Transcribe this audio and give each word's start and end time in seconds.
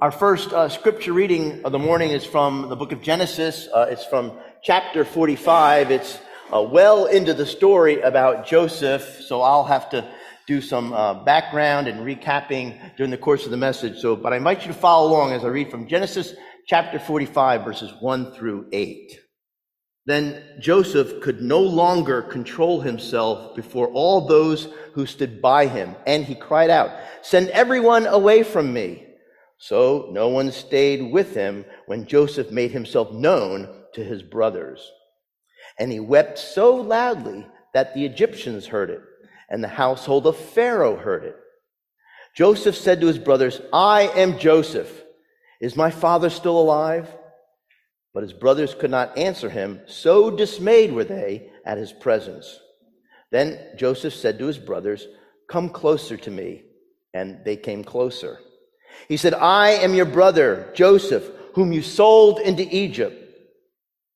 Our 0.00 0.12
first 0.12 0.52
uh, 0.52 0.68
scripture 0.68 1.12
reading 1.12 1.64
of 1.64 1.72
the 1.72 1.78
morning 1.80 2.12
is 2.12 2.24
from 2.24 2.68
the 2.68 2.76
book 2.76 2.92
of 2.92 3.02
Genesis. 3.02 3.66
Uh, 3.74 3.88
it's 3.90 4.04
from 4.04 4.30
chapter 4.62 5.04
45. 5.04 5.90
It's 5.90 6.20
uh, 6.54 6.62
well 6.62 7.06
into 7.06 7.34
the 7.34 7.44
story 7.44 8.00
about 8.02 8.46
Joseph, 8.46 9.20
so 9.22 9.42
I'll 9.42 9.64
have 9.64 9.90
to 9.90 10.08
do 10.46 10.60
some 10.60 10.92
uh, 10.92 11.24
background 11.24 11.88
and 11.88 12.06
recapping 12.06 12.96
during 12.96 13.10
the 13.10 13.18
course 13.18 13.44
of 13.44 13.50
the 13.50 13.56
message. 13.56 13.98
So, 13.98 14.14
but 14.14 14.32
I 14.32 14.36
invite 14.36 14.60
you 14.60 14.68
to 14.68 14.78
follow 14.78 15.10
along 15.10 15.32
as 15.32 15.44
I 15.44 15.48
read 15.48 15.68
from 15.68 15.88
Genesis 15.88 16.32
chapter 16.68 17.00
45, 17.00 17.64
verses 17.64 17.92
1 17.98 18.34
through 18.34 18.68
8. 18.72 19.18
Then 20.06 20.40
Joseph 20.60 21.20
could 21.22 21.42
no 21.42 21.58
longer 21.58 22.22
control 22.22 22.82
himself 22.82 23.56
before 23.56 23.88
all 23.88 24.28
those 24.28 24.68
who 24.92 25.06
stood 25.06 25.42
by 25.42 25.66
him, 25.66 25.96
and 26.06 26.24
he 26.24 26.36
cried 26.36 26.70
out, 26.70 26.92
Send 27.22 27.48
everyone 27.48 28.06
away 28.06 28.44
from 28.44 28.72
me. 28.72 29.06
So 29.58 30.08
no 30.12 30.28
one 30.28 30.52
stayed 30.52 31.12
with 31.12 31.34
him 31.34 31.64
when 31.86 32.06
Joseph 32.06 32.50
made 32.50 32.70
himself 32.70 33.12
known 33.12 33.68
to 33.94 34.04
his 34.04 34.22
brothers. 34.22 34.90
And 35.78 35.90
he 35.90 36.00
wept 36.00 36.38
so 36.38 36.76
loudly 36.76 37.46
that 37.74 37.94
the 37.94 38.06
Egyptians 38.06 38.66
heard 38.66 38.90
it, 38.90 39.02
and 39.50 39.62
the 39.62 39.68
household 39.68 40.26
of 40.26 40.36
Pharaoh 40.36 40.96
heard 40.96 41.24
it. 41.24 41.36
Joseph 42.36 42.76
said 42.76 43.00
to 43.00 43.08
his 43.08 43.18
brothers, 43.18 43.60
I 43.72 44.02
am 44.02 44.38
Joseph. 44.38 45.02
Is 45.60 45.76
my 45.76 45.90
father 45.90 46.30
still 46.30 46.58
alive? 46.58 47.08
But 48.14 48.22
his 48.22 48.32
brothers 48.32 48.74
could 48.74 48.90
not 48.90 49.18
answer 49.18 49.50
him, 49.50 49.80
so 49.86 50.30
dismayed 50.30 50.92
were 50.92 51.04
they 51.04 51.50
at 51.64 51.78
his 51.78 51.92
presence. 51.92 52.60
Then 53.30 53.58
Joseph 53.76 54.14
said 54.14 54.38
to 54.38 54.46
his 54.46 54.58
brothers, 54.58 55.06
Come 55.48 55.68
closer 55.68 56.16
to 56.16 56.30
me. 56.30 56.62
And 57.12 57.44
they 57.44 57.56
came 57.56 57.82
closer. 57.82 58.38
He 59.06 59.16
said, 59.16 59.34
I 59.34 59.70
am 59.70 59.94
your 59.94 60.06
brother, 60.06 60.70
Joseph, 60.74 61.24
whom 61.54 61.72
you 61.72 61.82
sold 61.82 62.40
into 62.40 62.66
Egypt. 62.74 63.24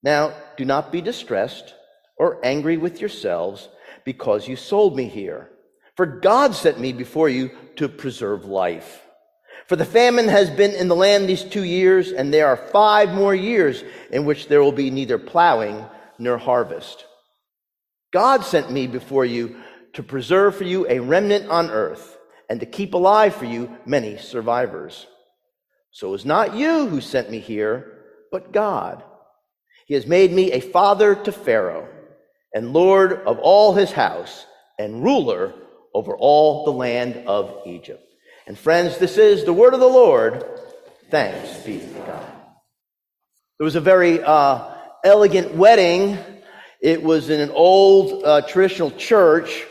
Now, 0.02 0.34
do 0.56 0.64
not 0.64 0.90
be 0.90 1.00
distressed 1.00 1.74
or 2.16 2.44
angry 2.44 2.76
with 2.76 3.00
yourselves 3.00 3.68
because 4.04 4.48
you 4.48 4.56
sold 4.56 4.96
me 4.96 5.08
here. 5.08 5.50
For 5.96 6.06
God 6.06 6.54
sent 6.54 6.80
me 6.80 6.92
before 6.92 7.28
you 7.28 7.50
to 7.76 7.88
preserve 7.88 8.44
life. 8.44 9.02
For 9.66 9.76
the 9.76 9.84
famine 9.84 10.28
has 10.28 10.50
been 10.50 10.72
in 10.72 10.88
the 10.88 10.96
land 10.96 11.28
these 11.28 11.44
two 11.44 11.64
years, 11.64 12.10
and 12.10 12.32
there 12.32 12.48
are 12.48 12.56
five 12.56 13.14
more 13.14 13.34
years 13.34 13.84
in 14.10 14.24
which 14.24 14.48
there 14.48 14.62
will 14.62 14.72
be 14.72 14.90
neither 14.90 15.18
plowing 15.18 15.84
nor 16.18 16.38
harvest. 16.38 17.06
God 18.12 18.44
sent 18.44 18.70
me 18.70 18.86
before 18.86 19.24
you 19.24 19.56
to 19.94 20.02
preserve 20.02 20.56
for 20.56 20.64
you 20.64 20.86
a 20.88 20.98
remnant 20.98 21.48
on 21.48 21.70
earth 21.70 22.11
and 22.52 22.60
to 22.60 22.66
keep 22.66 22.92
alive 22.92 23.34
for 23.34 23.46
you 23.46 23.74
many 23.86 24.18
survivors. 24.18 25.06
So 25.90 26.08
it 26.08 26.10
was 26.10 26.26
not 26.26 26.54
you 26.54 26.86
who 26.86 27.00
sent 27.00 27.30
me 27.30 27.38
here, 27.38 28.04
but 28.30 28.52
God. 28.52 29.02
He 29.86 29.94
has 29.94 30.06
made 30.06 30.30
me 30.30 30.52
a 30.52 30.60
father 30.60 31.14
to 31.14 31.32
Pharaoh 31.32 31.88
and 32.52 32.74
Lord 32.74 33.14
of 33.14 33.38
all 33.38 33.72
his 33.72 33.90
house 33.90 34.44
and 34.78 35.02
ruler 35.02 35.54
over 35.94 36.14
all 36.14 36.66
the 36.66 36.72
land 36.72 37.26
of 37.26 37.62
Egypt. 37.64 38.04
And 38.46 38.58
friends, 38.58 38.98
this 38.98 39.16
is 39.16 39.46
the 39.46 39.54
word 39.54 39.72
of 39.72 39.80
the 39.80 39.86
Lord. 39.86 40.44
Thanks 41.08 41.56
be 41.60 41.78
to 41.78 42.00
God. 42.06 42.32
It 43.58 43.62
was 43.62 43.76
a 43.76 43.80
very 43.80 44.22
uh, 44.22 44.74
elegant 45.02 45.54
wedding. 45.54 46.18
It 46.82 47.02
was 47.02 47.30
in 47.30 47.40
an 47.40 47.50
old 47.52 48.22
uh, 48.22 48.42
traditional 48.42 48.90
church 48.90 49.64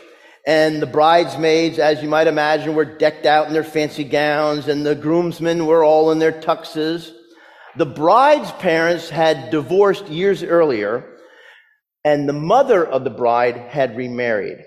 and 0.46 0.82
the 0.82 0.86
bridesmaids, 0.86 1.78
as 1.78 2.02
you 2.02 2.08
might 2.08 2.26
imagine, 2.26 2.74
were 2.74 2.84
decked 2.84 3.26
out 3.26 3.46
in 3.46 3.52
their 3.52 3.62
fancy 3.62 4.04
gowns, 4.04 4.66
and 4.66 4.84
the 4.84 4.94
groomsmen 4.94 5.66
were 5.66 5.84
all 5.84 6.10
in 6.10 6.18
their 6.18 6.32
tuxes. 6.32 7.12
The 7.76 7.86
bride's 7.86 8.50
parents 8.52 9.08
had 9.08 9.50
divorced 9.50 10.08
years 10.08 10.42
earlier, 10.42 11.16
and 12.04 12.28
the 12.28 12.32
mother 12.32 12.84
of 12.84 13.04
the 13.04 13.10
bride 13.10 13.56
had 13.56 13.96
remarried. 13.96 14.58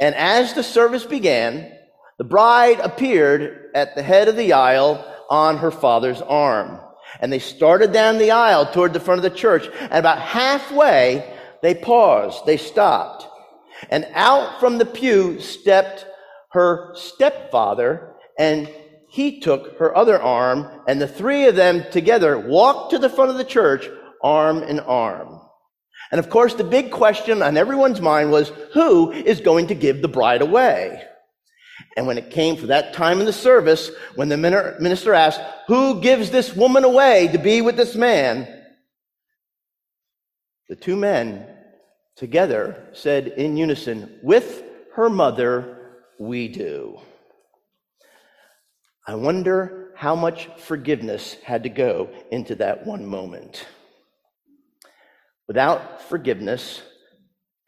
And 0.00 0.14
as 0.14 0.54
the 0.54 0.62
service 0.62 1.04
began, 1.04 1.72
the 2.18 2.24
bride 2.24 2.78
appeared 2.78 3.70
at 3.74 3.96
the 3.96 4.02
head 4.02 4.28
of 4.28 4.36
the 4.36 4.52
aisle 4.52 5.04
on 5.28 5.58
her 5.58 5.72
father's 5.72 6.22
arm. 6.22 6.80
And 7.20 7.32
they 7.32 7.40
started 7.40 7.92
down 7.92 8.18
the 8.18 8.30
aisle 8.30 8.66
toward 8.66 8.92
the 8.92 9.00
front 9.00 9.18
of 9.18 9.22
the 9.22 9.36
church, 9.36 9.68
and 9.80 9.92
about 9.92 10.20
halfway, 10.20 11.34
they 11.62 11.74
paused, 11.74 12.46
they 12.46 12.58
stopped. 12.58 13.26
And 13.90 14.06
out 14.14 14.60
from 14.60 14.78
the 14.78 14.86
pew 14.86 15.40
stepped 15.40 16.06
her 16.52 16.94
stepfather, 16.94 18.14
and 18.38 18.70
he 19.08 19.40
took 19.40 19.78
her 19.78 19.96
other 19.96 20.20
arm, 20.20 20.82
and 20.88 21.00
the 21.00 21.08
three 21.08 21.46
of 21.46 21.56
them 21.56 21.84
together 21.90 22.38
walked 22.38 22.90
to 22.90 22.98
the 22.98 23.10
front 23.10 23.30
of 23.30 23.38
the 23.38 23.44
church, 23.44 23.88
arm 24.22 24.62
in 24.62 24.80
arm. 24.80 25.40
And 26.10 26.18
of 26.18 26.30
course, 26.30 26.54
the 26.54 26.64
big 26.64 26.90
question 26.90 27.42
on 27.42 27.56
everyone's 27.56 28.00
mind 28.00 28.30
was 28.30 28.52
who 28.72 29.10
is 29.12 29.40
going 29.40 29.68
to 29.68 29.74
give 29.74 30.02
the 30.02 30.08
bride 30.08 30.42
away? 30.42 31.02
And 31.96 32.06
when 32.06 32.18
it 32.18 32.30
came 32.30 32.56
for 32.56 32.66
that 32.68 32.92
time 32.92 33.20
in 33.20 33.26
the 33.26 33.32
service, 33.32 33.90
when 34.14 34.28
the 34.28 34.36
minister 34.36 35.14
asked, 35.14 35.40
Who 35.66 36.00
gives 36.00 36.30
this 36.30 36.54
woman 36.54 36.84
away 36.84 37.28
to 37.32 37.38
be 37.38 37.60
with 37.60 37.76
this 37.76 37.94
man? 37.94 38.46
The 40.68 40.76
two 40.76 40.96
men 40.96 41.55
together 42.16 42.88
said 42.92 43.28
in 43.28 43.56
unison, 43.56 44.18
With 44.22 44.64
her 44.94 45.08
mother, 45.08 45.78
we 46.18 46.48
do. 46.48 46.98
I 49.06 49.14
wonder 49.14 49.92
how 49.94 50.16
much 50.16 50.48
forgiveness 50.58 51.34
had 51.44 51.62
to 51.62 51.68
go 51.68 52.10
into 52.30 52.56
that 52.56 52.84
one 52.86 53.06
moment. 53.06 53.66
Without 55.46 56.02
forgiveness, 56.02 56.82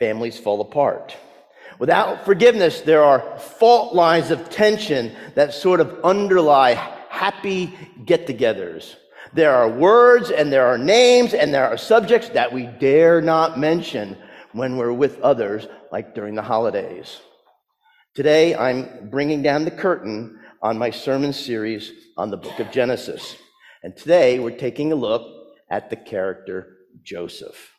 families 0.00 0.38
fall 0.38 0.60
apart. 0.60 1.16
Without 1.78 2.24
forgiveness, 2.24 2.80
there 2.80 3.04
are 3.04 3.38
fault 3.38 3.94
lines 3.94 4.30
of 4.32 4.50
tension 4.50 5.14
that 5.36 5.54
sort 5.54 5.80
of 5.80 6.00
underlie 6.02 6.72
happy 7.08 7.72
get 8.04 8.26
togethers. 8.26 8.96
There 9.32 9.54
are 9.54 9.68
words 9.68 10.30
and 10.30 10.52
there 10.52 10.66
are 10.66 10.78
names 10.78 11.34
and 11.34 11.54
there 11.54 11.66
are 11.66 11.76
subjects 11.76 12.30
that 12.30 12.52
we 12.52 12.66
dare 12.66 13.20
not 13.20 13.58
mention 13.58 14.16
when 14.58 14.76
we're 14.76 14.92
with 14.92 15.20
others, 15.20 15.66
like 15.90 16.14
during 16.14 16.34
the 16.34 16.42
holidays. 16.42 17.20
Today, 18.14 18.54
I'm 18.54 19.08
bringing 19.10 19.42
down 19.42 19.64
the 19.64 19.70
curtain 19.70 20.38
on 20.60 20.76
my 20.76 20.90
sermon 20.90 21.32
series 21.32 21.92
on 22.16 22.30
the 22.30 22.36
book 22.36 22.58
of 22.58 22.70
Genesis. 22.70 23.36
And 23.82 23.96
today, 23.96 24.38
we're 24.38 24.50
taking 24.56 24.92
a 24.92 24.96
look 24.96 25.22
at 25.70 25.88
the 25.88 25.96
character 25.96 26.78
Joseph. 27.02 27.72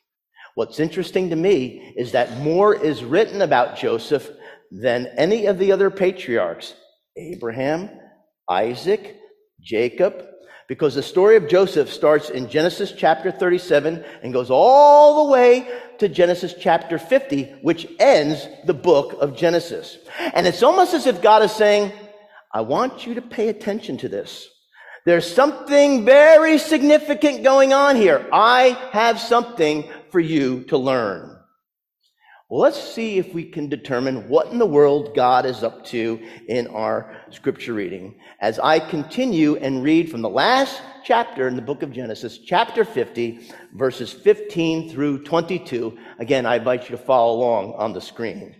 What's 0.56 0.79
interesting 0.79 1.29
to 1.29 1.35
me 1.35 1.94
is 1.97 2.13
that 2.13 2.39
more 2.39 2.73
is 2.73 3.03
written 3.03 3.41
about 3.41 3.78
Joseph 3.78 4.29
than 4.72 5.07
any 5.18 5.45
of 5.45 5.59
the 5.59 5.72
other 5.72 5.89
patriarchs 5.89 6.73
Abraham, 7.18 7.89
Isaac, 8.50 9.18
Jacob, 9.62 10.25
because 10.68 10.95
the 10.95 11.03
story 11.03 11.35
of 11.35 11.50
Joseph 11.50 11.91
starts 11.91 12.29
in 12.29 12.50
Genesis 12.50 12.94
chapter 12.95 13.31
37 13.31 14.06
and 14.23 14.31
goes 14.31 14.50
all 14.50 15.25
the 15.25 15.34
way 15.34 15.68
to 15.99 16.09
Genesis 16.09 16.53
chapter 16.59 16.97
50, 16.97 17.43
which 17.61 17.87
ends 17.99 18.47
the 18.65 18.73
book 18.73 19.15
of 19.19 19.35
Genesis. 19.35 19.97
And 20.33 20.47
it's 20.47 20.63
almost 20.63 20.93
as 20.93 21.05
if 21.05 21.21
God 21.21 21.43
is 21.43 21.51
saying, 21.51 21.91
I 22.51 22.61
want 22.61 23.05
you 23.05 23.13
to 23.15 23.21
pay 23.21 23.49
attention 23.49 23.97
to 23.97 24.09
this. 24.09 24.49
There's 25.05 25.31
something 25.33 26.05
very 26.05 26.57
significant 26.57 27.43
going 27.43 27.73
on 27.73 27.95
here. 27.95 28.27
I 28.33 28.77
have 28.91 29.19
something 29.19 29.89
for 30.11 30.19
you 30.19 30.63
to 30.65 30.77
learn. 30.77 31.38
Well, 32.49 32.61
let's 32.61 32.81
see 32.81 33.19
if 33.19 33.31
we 33.31 33.43
can 33.43 33.69
determine 33.69 34.27
what 34.27 34.47
in 34.47 34.57
the 34.57 34.65
world 34.65 35.13
God 35.15 35.45
is 35.45 35.61
up 35.61 35.85
to 35.87 36.19
in 36.47 36.65
our 36.65 37.15
scripture 37.29 37.73
reading 37.73 38.15
as 38.41 38.57
I 38.57 38.79
continue 38.79 39.57
and 39.57 39.83
read 39.83 40.09
from 40.09 40.24
the 40.24 40.29
last 40.29 40.81
chapter 41.03 41.47
in 41.47 41.56
the 41.56 41.62
book 41.62 41.83
of 41.83 41.91
Genesis, 41.91 42.39
chapter 42.39 42.83
50, 42.83 43.51
verses 43.75 44.12
15 44.12 44.89
through 44.89 45.25
22. 45.25 45.95
Again, 46.18 46.47
I 46.47 46.56
invite 46.56 46.89
you 46.89 46.97
to 46.97 47.03
follow 47.03 47.38
along 47.38 47.74
on 47.74 47.94
the 47.94 48.01
screen. 48.01 48.56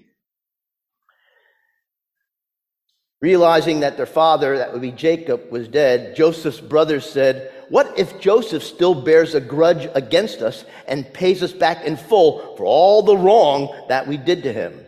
Realizing 3.22 3.80
that 3.80 3.98
their 3.98 4.06
father, 4.06 4.60
that 4.60 4.72
would 4.72 4.84
be 4.84 4.92
Jacob, 4.92 5.52
was 5.52 5.68
dead, 5.68 6.16
Joseph's 6.16 6.62
brothers 6.62 7.10
said, 7.10 7.52
what 7.70 7.98
if 7.98 8.20
Joseph 8.20 8.64
still 8.64 8.96
bears 8.96 9.36
a 9.36 9.42
grudge 9.42 9.90
against 9.94 10.42
us 10.42 10.66
and 10.88 11.12
pays 11.14 11.44
us 11.44 11.54
back 11.54 11.86
in 11.86 11.98
full 11.98 12.56
for 12.58 12.66
all 12.66 13.04
the 13.04 13.18
wrong 13.18 13.86
that 13.90 14.08
we 14.08 14.18
did 14.18 14.44
to 14.44 14.54
him? 14.54 14.86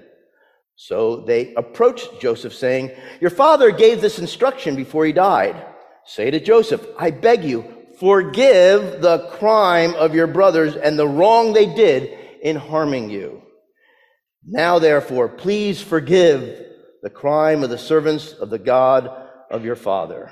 So 0.76 1.18
they 1.18 1.54
approached 1.54 2.20
Joseph, 2.20 2.56
saying, 2.56 2.92
Your 3.20 3.30
father 3.30 3.72
gave 3.72 4.02
this 4.02 4.18
instruction 4.18 4.76
before 4.76 5.06
he 5.06 5.12
died. 5.12 5.56
Say 6.06 6.32
to 6.32 6.40
Joseph, 6.40 6.84
I 6.98 7.12
beg 7.12 7.44
you, 7.44 7.64
forgive 8.00 9.02
the 9.02 9.30
crime 9.34 9.94
of 9.94 10.16
your 10.16 10.26
brothers 10.26 10.76
and 10.76 10.98
the 10.98 11.08
wrong 11.08 11.54
they 11.54 11.68
did 11.68 12.18
in 12.42 12.56
harming 12.56 13.12
you. 13.12 13.44
Now, 14.44 14.80
therefore, 14.80 15.30
please 15.30 15.80
forgive 15.80 16.66
the 17.04 17.12
crime 17.12 17.64
of 17.64 17.70
the 17.70 17.78
servants 17.78 18.34
of 18.34 18.50
the 18.50 18.58
God 18.58 19.08
of 19.52 19.64
your 19.64 19.76
father. 19.76 20.32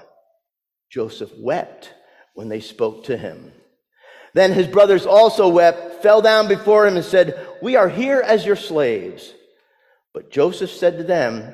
Joseph 0.90 1.32
wept 1.38 1.94
when 2.40 2.48
they 2.48 2.62
spoke 2.62 3.04
to 3.04 3.18
him. 3.18 3.52
Then 4.34 4.54
his 4.54 4.66
brothers 4.66 5.06
also 5.06 5.50
wept, 5.50 6.02
fell 6.02 6.22
down 6.22 6.48
before 6.48 6.88
him, 6.88 6.96
and 6.96 7.04
said, 7.04 7.38
We 7.62 7.76
are 7.76 7.90
here 7.90 8.22
as 8.22 8.46
your 8.46 8.56
slaves. 8.56 9.34
But 10.14 10.32
Joseph 10.32 10.72
said 10.72 10.98
to 10.98 11.04
them, 11.04 11.54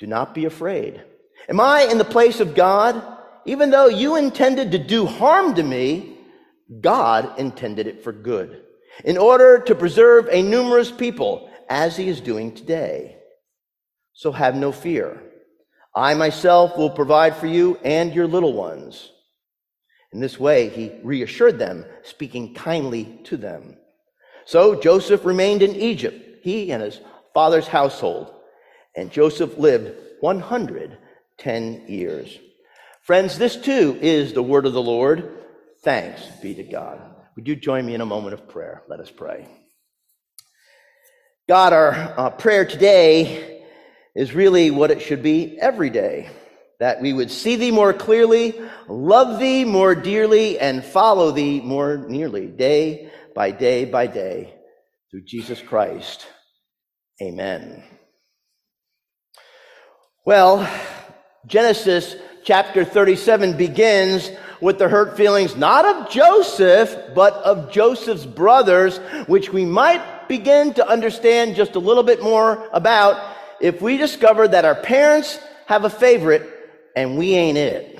Do 0.00 0.08
not 0.08 0.34
be 0.34 0.46
afraid. 0.46 1.00
Am 1.48 1.60
I 1.60 1.82
in 1.82 1.98
the 1.98 2.04
place 2.04 2.40
of 2.40 2.56
God? 2.56 3.00
Even 3.44 3.70
though 3.70 3.86
you 3.86 4.16
intended 4.16 4.72
to 4.72 4.78
do 4.80 5.06
harm 5.06 5.54
to 5.54 5.62
me, 5.62 6.18
God 6.80 7.38
intended 7.38 7.86
it 7.86 8.02
for 8.02 8.10
good, 8.12 8.64
in 9.04 9.16
order 9.16 9.60
to 9.60 9.76
preserve 9.76 10.26
a 10.28 10.42
numerous 10.42 10.90
people, 10.90 11.48
as 11.68 11.96
he 11.96 12.08
is 12.08 12.20
doing 12.20 12.52
today. 12.52 13.16
So 14.12 14.32
have 14.32 14.56
no 14.56 14.72
fear. 14.72 15.22
I 15.94 16.14
myself 16.14 16.76
will 16.76 16.90
provide 16.90 17.36
for 17.36 17.46
you 17.46 17.76
and 17.84 18.12
your 18.12 18.26
little 18.26 18.54
ones. 18.54 19.12
In 20.14 20.20
this 20.20 20.38
way, 20.38 20.68
he 20.68 20.92
reassured 21.02 21.58
them, 21.58 21.84
speaking 22.04 22.54
kindly 22.54 23.18
to 23.24 23.36
them. 23.36 23.76
So 24.46 24.80
Joseph 24.80 25.24
remained 25.24 25.60
in 25.60 25.74
Egypt, 25.74 26.38
he 26.44 26.70
and 26.70 26.80
his 26.80 27.00
father's 27.34 27.66
household, 27.66 28.32
and 28.94 29.10
Joseph 29.10 29.58
lived 29.58 29.92
110 30.20 31.84
years. 31.88 32.38
Friends, 33.02 33.36
this 33.36 33.56
too 33.56 33.98
is 34.00 34.32
the 34.32 34.42
word 34.42 34.66
of 34.66 34.72
the 34.72 34.80
Lord. 34.80 35.32
Thanks 35.82 36.22
be 36.40 36.54
to 36.54 36.62
God. 36.62 37.00
Would 37.34 37.48
you 37.48 37.56
join 37.56 37.84
me 37.84 37.96
in 37.96 38.00
a 38.00 38.06
moment 38.06 38.34
of 38.34 38.48
prayer? 38.48 38.84
Let 38.88 39.00
us 39.00 39.10
pray. 39.10 39.48
God, 41.48 41.72
our 41.72 42.14
uh, 42.16 42.30
prayer 42.30 42.64
today 42.64 43.64
is 44.14 44.32
really 44.32 44.70
what 44.70 44.92
it 44.92 45.02
should 45.02 45.24
be 45.24 45.58
every 45.60 45.90
day 45.90 46.30
that 46.80 47.00
we 47.00 47.12
would 47.12 47.30
see 47.30 47.56
thee 47.56 47.70
more 47.70 47.92
clearly, 47.92 48.54
love 48.88 49.38
thee 49.38 49.64
more 49.64 49.94
dearly, 49.94 50.58
and 50.58 50.84
follow 50.84 51.30
thee 51.30 51.60
more 51.60 51.96
nearly, 52.08 52.46
day 52.46 53.10
by 53.34 53.50
day 53.50 53.84
by 53.84 54.06
day, 54.06 54.54
through 55.10 55.24
Jesus 55.24 55.60
Christ. 55.60 56.26
Amen. 57.22 57.82
Well, 60.26 60.68
Genesis 61.46 62.16
chapter 62.44 62.84
37 62.84 63.56
begins 63.56 64.30
with 64.60 64.78
the 64.78 64.88
hurt 64.88 65.16
feelings 65.16 65.56
not 65.56 65.84
of 65.84 66.10
Joseph, 66.10 66.96
but 67.14 67.34
of 67.34 67.70
Joseph's 67.70 68.26
brothers, 68.26 68.98
which 69.26 69.52
we 69.52 69.64
might 69.64 70.28
begin 70.28 70.72
to 70.74 70.88
understand 70.88 71.56
just 71.56 71.74
a 71.74 71.78
little 71.78 72.02
bit 72.02 72.22
more 72.22 72.68
about 72.72 73.36
if 73.60 73.82
we 73.82 73.96
discover 73.96 74.48
that 74.48 74.64
our 74.64 74.74
parents 74.74 75.38
have 75.66 75.84
a 75.84 75.90
favorite 75.90 76.53
and 76.96 77.16
we 77.16 77.34
ain't 77.34 77.58
it. 77.58 77.98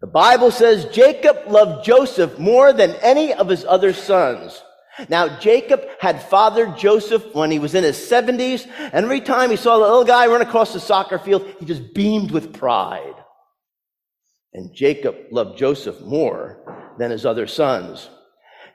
The 0.00 0.06
Bible 0.06 0.50
says 0.50 0.84
Jacob 0.86 1.44
loved 1.48 1.84
Joseph 1.84 2.38
more 2.38 2.72
than 2.72 2.90
any 3.02 3.32
of 3.32 3.48
his 3.48 3.64
other 3.64 3.92
sons. 3.92 4.62
Now, 5.08 5.38
Jacob 5.40 5.82
had 5.98 6.22
fathered 6.22 6.76
Joseph 6.76 7.34
when 7.34 7.50
he 7.50 7.58
was 7.58 7.74
in 7.74 7.82
his 7.82 7.96
70s, 7.96 8.70
and 8.78 9.04
every 9.04 9.20
time 9.20 9.50
he 9.50 9.56
saw 9.56 9.78
the 9.78 9.84
little 9.84 10.04
guy 10.04 10.26
run 10.26 10.42
across 10.42 10.72
the 10.72 10.78
soccer 10.78 11.18
field, 11.18 11.46
he 11.58 11.66
just 11.66 11.94
beamed 11.94 12.30
with 12.30 12.52
pride. 12.52 13.14
And 14.52 14.72
Jacob 14.72 15.16
loved 15.32 15.58
Joseph 15.58 16.00
more 16.02 16.94
than 16.98 17.10
his 17.10 17.26
other 17.26 17.46
sons. 17.48 18.08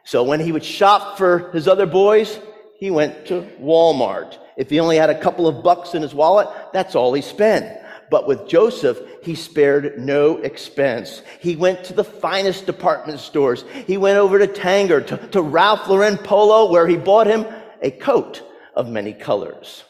So 0.04 0.24
when 0.24 0.42
he 0.42 0.52
would 0.52 0.66
shop 0.66 1.18
for 1.18 1.52
his 1.52 1.68
other 1.68 1.86
boys, 1.86 2.40
he 2.80 2.92
went 2.92 3.28
to 3.28 3.48
Walmart. 3.62 4.38
If 4.58 4.70
he 4.70 4.80
only 4.80 4.98
had 4.98 5.10
a 5.10 5.22
couple 5.22 5.48
of 5.48 5.64
bucks 5.64 5.94
in 5.94 6.02
his 6.02 6.14
wallet, 6.14 6.50
that's 6.74 6.96
all 6.96 7.14
he 7.14 7.22
spent. 7.22 7.79
But 8.10 8.28
with 8.28 8.48
Joseph, 8.48 9.00
he 9.22 9.36
spared 9.36 10.00
no 10.00 10.38
expense. 10.38 11.22
He 11.40 11.56
went 11.56 11.84
to 11.86 11.94
the 11.94 12.04
finest 12.04 12.66
department 12.66 13.20
stores. 13.20 13.64
He 13.86 13.98
went 13.98 14.18
over 14.18 14.40
to 14.40 14.48
Tanger, 14.48 15.06
to, 15.08 15.18
to 15.30 15.42
Ralph 15.42 15.88
Lauren 15.88 16.18
Polo, 16.18 16.72
where 16.72 16.88
he 16.88 16.98
bought 16.98 17.28
him 17.28 17.46
a 17.82 17.92
coat 17.92 18.42
of 18.76 18.90
many 18.90 19.14
colors. 19.14 19.84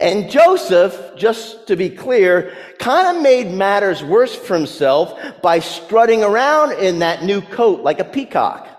And 0.00 0.30
Joseph, 0.30 1.16
just 1.16 1.66
to 1.66 1.76
be 1.76 1.90
clear, 1.90 2.56
kind 2.78 3.16
of 3.16 3.22
made 3.22 3.52
matters 3.52 4.02
worse 4.02 4.34
for 4.34 4.54
himself 4.54 5.18
by 5.42 5.58
strutting 5.58 6.22
around 6.22 6.72
in 6.72 7.00
that 7.00 7.22
new 7.22 7.42
coat 7.42 7.82
like 7.82 8.00
a 8.00 8.04
peacock. 8.04 8.73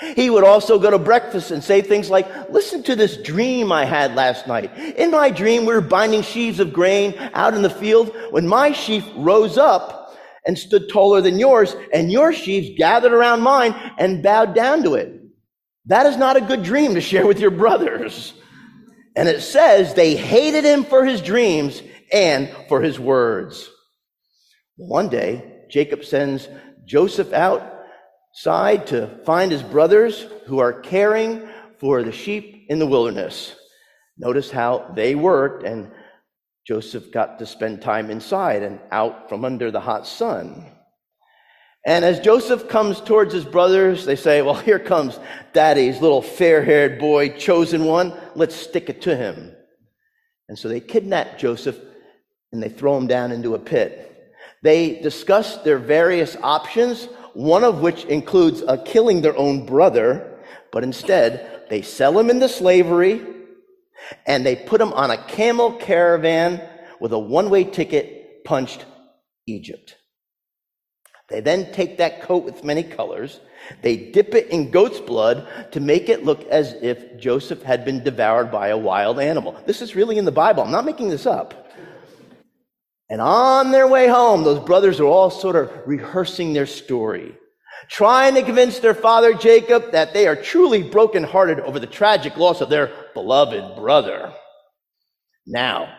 He 0.00 0.28
would 0.28 0.44
also 0.44 0.78
go 0.78 0.90
to 0.90 0.98
breakfast 0.98 1.50
and 1.50 1.62
say 1.62 1.80
things 1.80 2.10
like, 2.10 2.50
listen 2.50 2.82
to 2.84 2.96
this 2.96 3.16
dream 3.16 3.70
I 3.70 3.84
had 3.84 4.14
last 4.14 4.46
night. 4.46 4.76
In 4.76 5.10
my 5.10 5.30
dream, 5.30 5.64
we 5.64 5.74
were 5.74 5.80
binding 5.80 6.22
sheaves 6.22 6.58
of 6.58 6.72
grain 6.72 7.14
out 7.32 7.54
in 7.54 7.62
the 7.62 7.70
field 7.70 8.14
when 8.30 8.48
my 8.48 8.72
sheaf 8.72 9.04
rose 9.16 9.56
up 9.56 10.16
and 10.46 10.58
stood 10.58 10.88
taller 10.90 11.20
than 11.20 11.38
yours 11.38 11.76
and 11.92 12.10
your 12.10 12.32
sheaves 12.32 12.76
gathered 12.76 13.12
around 13.12 13.40
mine 13.40 13.74
and 13.98 14.22
bowed 14.22 14.54
down 14.54 14.82
to 14.82 14.94
it. 14.94 15.20
That 15.86 16.06
is 16.06 16.16
not 16.16 16.36
a 16.36 16.40
good 16.40 16.62
dream 16.62 16.94
to 16.94 17.00
share 17.00 17.26
with 17.26 17.38
your 17.38 17.50
brothers. 17.50 18.34
And 19.16 19.28
it 19.28 19.42
says 19.42 19.94
they 19.94 20.16
hated 20.16 20.64
him 20.64 20.84
for 20.84 21.04
his 21.04 21.20
dreams 21.20 21.82
and 22.12 22.50
for 22.68 22.80
his 22.80 22.98
words. 22.98 23.70
One 24.76 25.08
day, 25.08 25.66
Jacob 25.70 26.04
sends 26.04 26.48
Joseph 26.84 27.32
out 27.32 27.73
side 28.34 28.88
to 28.88 29.06
find 29.24 29.52
his 29.52 29.62
brothers 29.62 30.26
who 30.46 30.58
are 30.58 30.72
caring 30.72 31.48
for 31.78 32.02
the 32.02 32.12
sheep 32.12 32.66
in 32.68 32.80
the 32.80 32.86
wilderness. 32.86 33.54
Notice 34.18 34.50
how 34.50 34.90
they 34.94 35.14
worked, 35.14 35.64
and 35.64 35.90
Joseph 36.66 37.12
got 37.12 37.38
to 37.38 37.46
spend 37.46 37.80
time 37.80 38.10
inside 38.10 38.62
and 38.62 38.80
out 38.90 39.28
from 39.28 39.44
under 39.44 39.70
the 39.70 39.80
hot 39.80 40.06
sun. 40.06 40.66
And 41.86 42.04
as 42.04 42.18
Joseph 42.18 42.68
comes 42.68 43.00
towards 43.00 43.32
his 43.32 43.44
brothers, 43.44 44.04
they 44.04 44.16
say, 44.16 44.42
Well, 44.42 44.54
here 44.68 44.78
comes 44.78 45.18
daddy's 45.52 46.00
little 46.00 46.22
fair 46.22 46.64
haired 46.64 46.98
boy, 46.98 47.36
chosen 47.36 47.84
one. 47.84 48.18
Let's 48.34 48.56
stick 48.56 48.88
it 48.88 49.02
to 49.02 49.14
him. 49.14 49.54
And 50.48 50.58
so 50.58 50.68
they 50.68 50.80
kidnap 50.80 51.38
Joseph 51.38 51.78
and 52.52 52.62
they 52.62 52.68
throw 52.68 52.96
him 52.96 53.06
down 53.06 53.32
into 53.32 53.54
a 53.54 53.58
pit. 53.58 54.32
They 54.62 55.00
discuss 55.00 55.58
their 55.58 55.78
various 55.78 56.36
options 56.42 57.06
one 57.34 57.64
of 57.64 57.80
which 57.80 58.04
includes 58.04 58.62
uh, 58.62 58.78
killing 58.84 59.20
their 59.20 59.36
own 59.36 59.66
brother, 59.66 60.38
but 60.72 60.84
instead 60.84 61.64
they 61.68 61.82
sell 61.82 62.18
him 62.18 62.30
into 62.30 62.48
slavery 62.48 63.20
and 64.26 64.44
they 64.44 64.56
put 64.56 64.80
him 64.80 64.92
on 64.92 65.10
a 65.10 65.22
camel 65.24 65.72
caravan 65.72 66.62
with 67.00 67.12
a 67.12 67.18
one 67.18 67.50
way 67.50 67.64
ticket 67.64 68.44
punched 68.44 68.84
Egypt. 69.46 69.96
They 71.28 71.40
then 71.40 71.72
take 71.72 71.98
that 71.98 72.22
coat 72.22 72.44
with 72.44 72.64
many 72.64 72.82
colors, 72.82 73.40
they 73.82 73.96
dip 73.96 74.34
it 74.34 74.48
in 74.48 74.70
goat's 74.70 75.00
blood 75.00 75.48
to 75.72 75.80
make 75.80 76.08
it 76.08 76.24
look 76.24 76.44
as 76.48 76.74
if 76.82 77.18
Joseph 77.18 77.62
had 77.62 77.84
been 77.84 78.04
devoured 78.04 78.50
by 78.50 78.68
a 78.68 78.76
wild 78.76 79.18
animal. 79.18 79.58
This 79.66 79.80
is 79.80 79.96
really 79.96 80.18
in 80.18 80.26
the 80.26 80.32
Bible. 80.32 80.62
I'm 80.62 80.70
not 80.70 80.84
making 80.84 81.08
this 81.08 81.26
up. 81.26 81.63
And 83.10 83.20
on 83.20 83.70
their 83.70 83.86
way 83.86 84.08
home, 84.08 84.44
those 84.44 84.64
brothers 84.64 84.98
are 84.98 85.06
all 85.06 85.30
sort 85.30 85.56
of 85.56 85.70
rehearsing 85.86 86.52
their 86.52 86.66
story, 86.66 87.36
trying 87.88 88.34
to 88.34 88.42
convince 88.42 88.78
their 88.78 88.94
father 88.94 89.34
Jacob 89.34 89.92
that 89.92 90.14
they 90.14 90.26
are 90.26 90.36
truly 90.36 90.82
brokenhearted 90.82 91.60
over 91.60 91.78
the 91.78 91.86
tragic 91.86 92.36
loss 92.36 92.60
of 92.60 92.70
their 92.70 92.92
beloved 93.12 93.76
brother. 93.76 94.32
Now, 95.46 95.94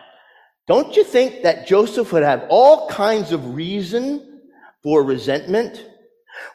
don't 0.66 0.96
you 0.96 1.04
think 1.04 1.44
that 1.44 1.68
Joseph 1.68 2.12
would 2.12 2.24
have 2.24 2.46
all 2.48 2.88
kinds 2.88 3.30
of 3.30 3.54
reason 3.54 4.42
for 4.82 5.04
resentment? 5.04 5.84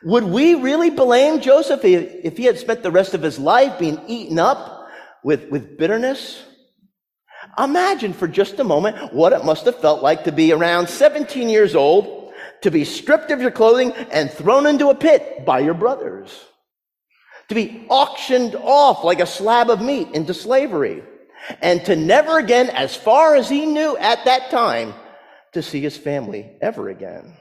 Would 0.03 0.25
we 0.25 0.55
really 0.55 0.89
blame 0.89 1.39
Joseph 1.39 1.85
if 1.85 2.37
he 2.37 2.43
had 2.43 2.59
spent 2.59 2.83
the 2.83 2.91
rest 2.91 3.13
of 3.13 3.21
his 3.21 3.39
life 3.39 3.79
being 3.79 4.01
eaten 4.07 4.37
up 4.37 4.89
with, 5.23 5.49
with 5.49 5.77
bitterness? 5.77 6.43
Imagine 7.57 8.13
for 8.13 8.27
just 8.27 8.59
a 8.59 8.63
moment 8.63 9.13
what 9.13 9.33
it 9.33 9.45
must 9.45 9.65
have 9.65 9.79
felt 9.79 10.01
like 10.01 10.23
to 10.23 10.31
be 10.31 10.51
around 10.51 10.87
17 10.87 11.49
years 11.49 11.75
old, 11.75 12.33
to 12.61 12.71
be 12.71 12.85
stripped 12.85 13.31
of 13.31 13.41
your 13.41 13.51
clothing 13.51 13.91
and 14.11 14.31
thrown 14.31 14.65
into 14.65 14.89
a 14.89 14.95
pit 14.95 15.45
by 15.45 15.59
your 15.59 15.73
brothers, 15.73 16.31
to 17.49 17.55
be 17.55 17.85
auctioned 17.89 18.55
off 18.55 19.03
like 19.03 19.19
a 19.19 19.25
slab 19.25 19.69
of 19.69 19.81
meat 19.81 20.07
into 20.13 20.33
slavery, 20.33 21.03
and 21.61 21.83
to 21.85 21.95
never 21.95 22.37
again, 22.37 22.69
as 22.69 22.95
far 22.95 23.35
as 23.35 23.49
he 23.49 23.65
knew 23.65 23.97
at 23.97 24.25
that 24.25 24.51
time, 24.51 24.93
to 25.53 25.61
see 25.61 25.81
his 25.81 25.97
family 25.97 26.49
ever 26.61 26.89
again. 26.89 27.33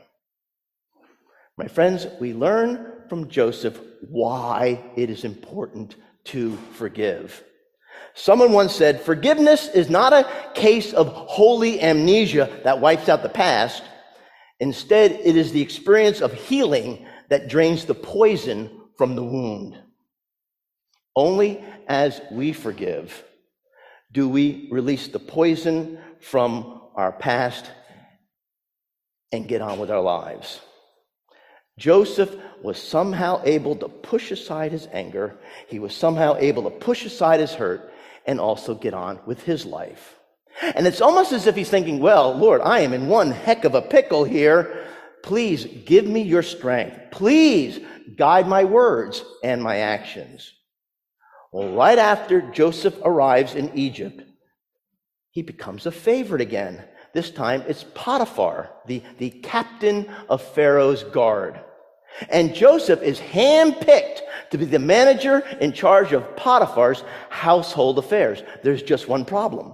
My 1.56 1.68
friends, 1.68 2.06
we 2.18 2.32
learn 2.32 3.04
from 3.08 3.28
Joseph 3.28 3.78
why 4.00 4.82
it 4.96 5.10
is 5.10 5.24
important 5.24 5.94
to 6.24 6.56
forgive. 6.72 7.44
Someone 8.14 8.52
once 8.52 8.74
said, 8.74 9.00
forgiveness 9.00 9.68
is 9.68 9.88
not 9.88 10.12
a 10.12 10.28
case 10.54 10.92
of 10.92 11.08
holy 11.08 11.80
amnesia 11.80 12.60
that 12.64 12.80
wipes 12.80 13.08
out 13.08 13.22
the 13.22 13.28
past. 13.28 13.82
Instead, 14.58 15.12
it 15.12 15.36
is 15.36 15.52
the 15.52 15.62
experience 15.62 16.20
of 16.20 16.32
healing 16.32 17.06
that 17.28 17.48
drains 17.48 17.84
the 17.84 17.94
poison 17.94 18.70
from 18.98 19.14
the 19.14 19.24
wound. 19.24 19.78
Only 21.16 21.64
as 21.88 22.20
we 22.30 22.52
forgive 22.52 23.24
do 24.12 24.28
we 24.28 24.68
release 24.70 25.08
the 25.08 25.18
poison 25.18 25.98
from 26.20 26.80
our 26.96 27.12
past 27.12 27.70
and 29.32 29.46
get 29.46 29.60
on 29.60 29.78
with 29.78 29.90
our 29.90 30.00
lives. 30.00 30.60
Joseph 31.78 32.34
was 32.62 32.80
somehow 32.80 33.40
able 33.44 33.76
to 33.76 33.88
push 33.88 34.30
aside 34.30 34.72
his 34.72 34.88
anger. 34.92 35.38
He 35.68 35.78
was 35.78 35.94
somehow 35.94 36.36
able 36.36 36.64
to 36.64 36.70
push 36.70 37.06
aside 37.06 37.40
his 37.40 37.54
hurt 37.54 37.89
and 38.30 38.38
also 38.38 38.76
get 38.76 38.94
on 38.94 39.18
with 39.26 39.42
his 39.42 39.66
life. 39.66 40.14
And 40.62 40.86
it's 40.86 41.00
almost 41.00 41.32
as 41.32 41.48
if 41.48 41.56
he's 41.56 41.68
thinking, 41.68 41.98
well, 41.98 42.32
Lord, 42.32 42.60
I 42.60 42.78
am 42.80 42.92
in 42.92 43.08
one 43.08 43.32
heck 43.32 43.64
of 43.64 43.74
a 43.74 43.82
pickle 43.82 44.22
here. 44.22 44.86
Please 45.24 45.66
give 45.84 46.06
me 46.06 46.22
your 46.22 46.44
strength. 46.44 46.96
Please 47.10 47.80
guide 48.16 48.46
my 48.46 48.62
words 48.62 49.24
and 49.42 49.60
my 49.60 49.78
actions. 49.78 50.52
Well, 51.50 51.74
right 51.74 51.98
after 51.98 52.40
Joseph 52.52 52.94
arrives 53.04 53.56
in 53.56 53.76
Egypt, 53.76 54.22
he 55.32 55.42
becomes 55.42 55.86
a 55.86 55.90
favorite 55.90 56.40
again. 56.40 56.84
This 57.12 57.32
time 57.32 57.64
it's 57.66 57.84
Potiphar, 57.94 58.70
the, 58.86 59.02
the 59.18 59.30
captain 59.30 60.08
of 60.28 60.40
Pharaoh's 60.40 61.02
guard. 61.02 61.58
And 62.28 62.54
Joseph 62.54 63.02
is 63.02 63.18
handpicked 63.18 64.20
to 64.50 64.58
be 64.58 64.64
the 64.64 64.78
manager 64.78 65.40
in 65.60 65.72
charge 65.72 66.12
of 66.12 66.36
Potiphar's 66.36 67.02
household 67.28 67.98
affairs. 67.98 68.42
There's 68.62 68.82
just 68.82 69.08
one 69.08 69.24
problem. 69.24 69.72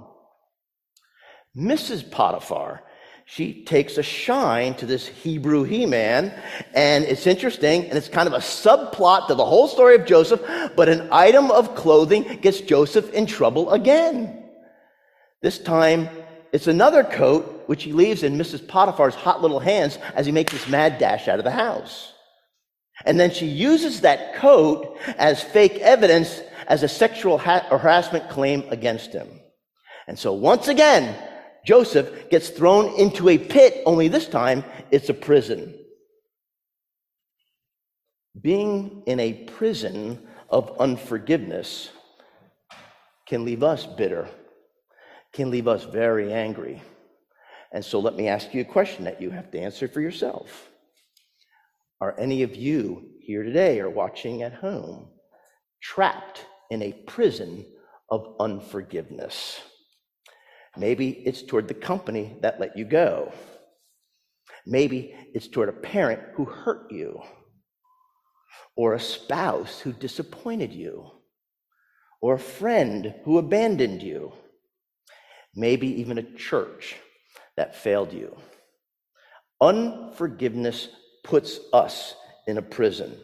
Mrs. 1.56 2.10
Potiphar, 2.10 2.82
she 3.24 3.64
takes 3.64 3.98
a 3.98 4.02
shine 4.02 4.74
to 4.74 4.86
this 4.86 5.08
Hebrew 5.08 5.64
he 5.64 5.84
man. 5.84 6.32
And 6.74 7.04
it's 7.04 7.26
interesting, 7.26 7.86
and 7.86 7.98
it's 7.98 8.08
kind 8.08 8.28
of 8.28 8.34
a 8.34 8.38
subplot 8.38 9.28
to 9.28 9.34
the 9.34 9.44
whole 9.44 9.66
story 9.66 9.96
of 9.96 10.06
Joseph, 10.06 10.42
but 10.76 10.88
an 10.88 11.08
item 11.10 11.50
of 11.50 11.74
clothing 11.74 12.38
gets 12.40 12.60
Joseph 12.60 13.12
in 13.12 13.26
trouble 13.26 13.72
again. 13.72 14.44
This 15.42 15.58
time, 15.58 16.08
it's 16.52 16.68
another 16.68 17.02
coat 17.02 17.64
which 17.66 17.82
he 17.82 17.92
leaves 17.92 18.22
in 18.22 18.38
Mrs. 18.38 18.66
Potiphar's 18.66 19.14
hot 19.14 19.42
little 19.42 19.60
hands 19.60 19.98
as 20.14 20.26
he 20.26 20.32
makes 20.32 20.52
this 20.52 20.68
mad 20.68 20.98
dash 20.98 21.26
out 21.26 21.38
of 21.38 21.44
the 21.44 21.50
house. 21.50 22.12
And 23.06 23.18
then 23.18 23.30
she 23.30 23.46
uses 23.46 24.00
that 24.00 24.34
coat 24.34 24.98
as 25.16 25.42
fake 25.42 25.76
evidence 25.76 26.42
as 26.66 26.82
a 26.82 26.88
sexual 26.88 27.38
ha- 27.38 27.66
harassment 27.70 28.28
claim 28.28 28.64
against 28.70 29.12
him. 29.12 29.28
And 30.08 30.18
so 30.18 30.32
once 30.32 30.66
again, 30.66 31.16
Joseph 31.64 32.28
gets 32.30 32.48
thrown 32.48 32.98
into 32.98 33.28
a 33.28 33.38
pit, 33.38 33.82
only 33.86 34.08
this 34.08 34.28
time 34.28 34.64
it's 34.90 35.08
a 35.08 35.14
prison. 35.14 35.74
Being 38.40 39.02
in 39.06 39.20
a 39.20 39.32
prison 39.32 40.26
of 40.50 40.76
unforgiveness 40.78 41.90
can 43.26 43.44
leave 43.44 43.62
us 43.62 43.86
bitter, 43.86 44.28
can 45.32 45.50
leave 45.50 45.66
us 45.66 45.84
very 45.84 46.32
angry. 46.32 46.82
And 47.72 47.84
so 47.84 47.98
let 47.98 48.14
me 48.14 48.28
ask 48.28 48.52
you 48.54 48.60
a 48.60 48.64
question 48.64 49.04
that 49.04 49.20
you 49.20 49.30
have 49.30 49.50
to 49.52 49.58
answer 49.58 49.88
for 49.88 50.00
yourself. 50.00 50.70
Are 52.00 52.18
any 52.18 52.42
of 52.42 52.54
you 52.54 53.08
here 53.20 53.42
today 53.42 53.80
or 53.80 53.88
watching 53.88 54.42
at 54.42 54.52
home 54.52 55.08
trapped 55.82 56.44
in 56.70 56.82
a 56.82 56.92
prison 56.92 57.64
of 58.10 58.36
unforgiveness? 58.38 59.60
Maybe 60.76 61.08
it's 61.10 61.42
toward 61.42 61.68
the 61.68 61.74
company 61.74 62.36
that 62.42 62.60
let 62.60 62.76
you 62.76 62.84
go. 62.84 63.32
Maybe 64.66 65.14
it's 65.32 65.48
toward 65.48 65.70
a 65.70 65.72
parent 65.72 66.20
who 66.34 66.44
hurt 66.44 66.90
you, 66.90 67.22
or 68.76 68.92
a 68.92 69.00
spouse 69.00 69.80
who 69.80 69.92
disappointed 69.92 70.74
you, 70.74 71.10
or 72.20 72.34
a 72.34 72.38
friend 72.38 73.14
who 73.24 73.38
abandoned 73.38 74.02
you. 74.02 74.32
Maybe 75.54 75.86
even 76.00 76.18
a 76.18 76.34
church 76.34 76.96
that 77.56 77.74
failed 77.74 78.12
you. 78.12 78.36
Unforgiveness 79.62 80.88
puts 81.26 81.58
us 81.72 82.14
in 82.46 82.58
a 82.58 82.62
prison. 82.62 83.16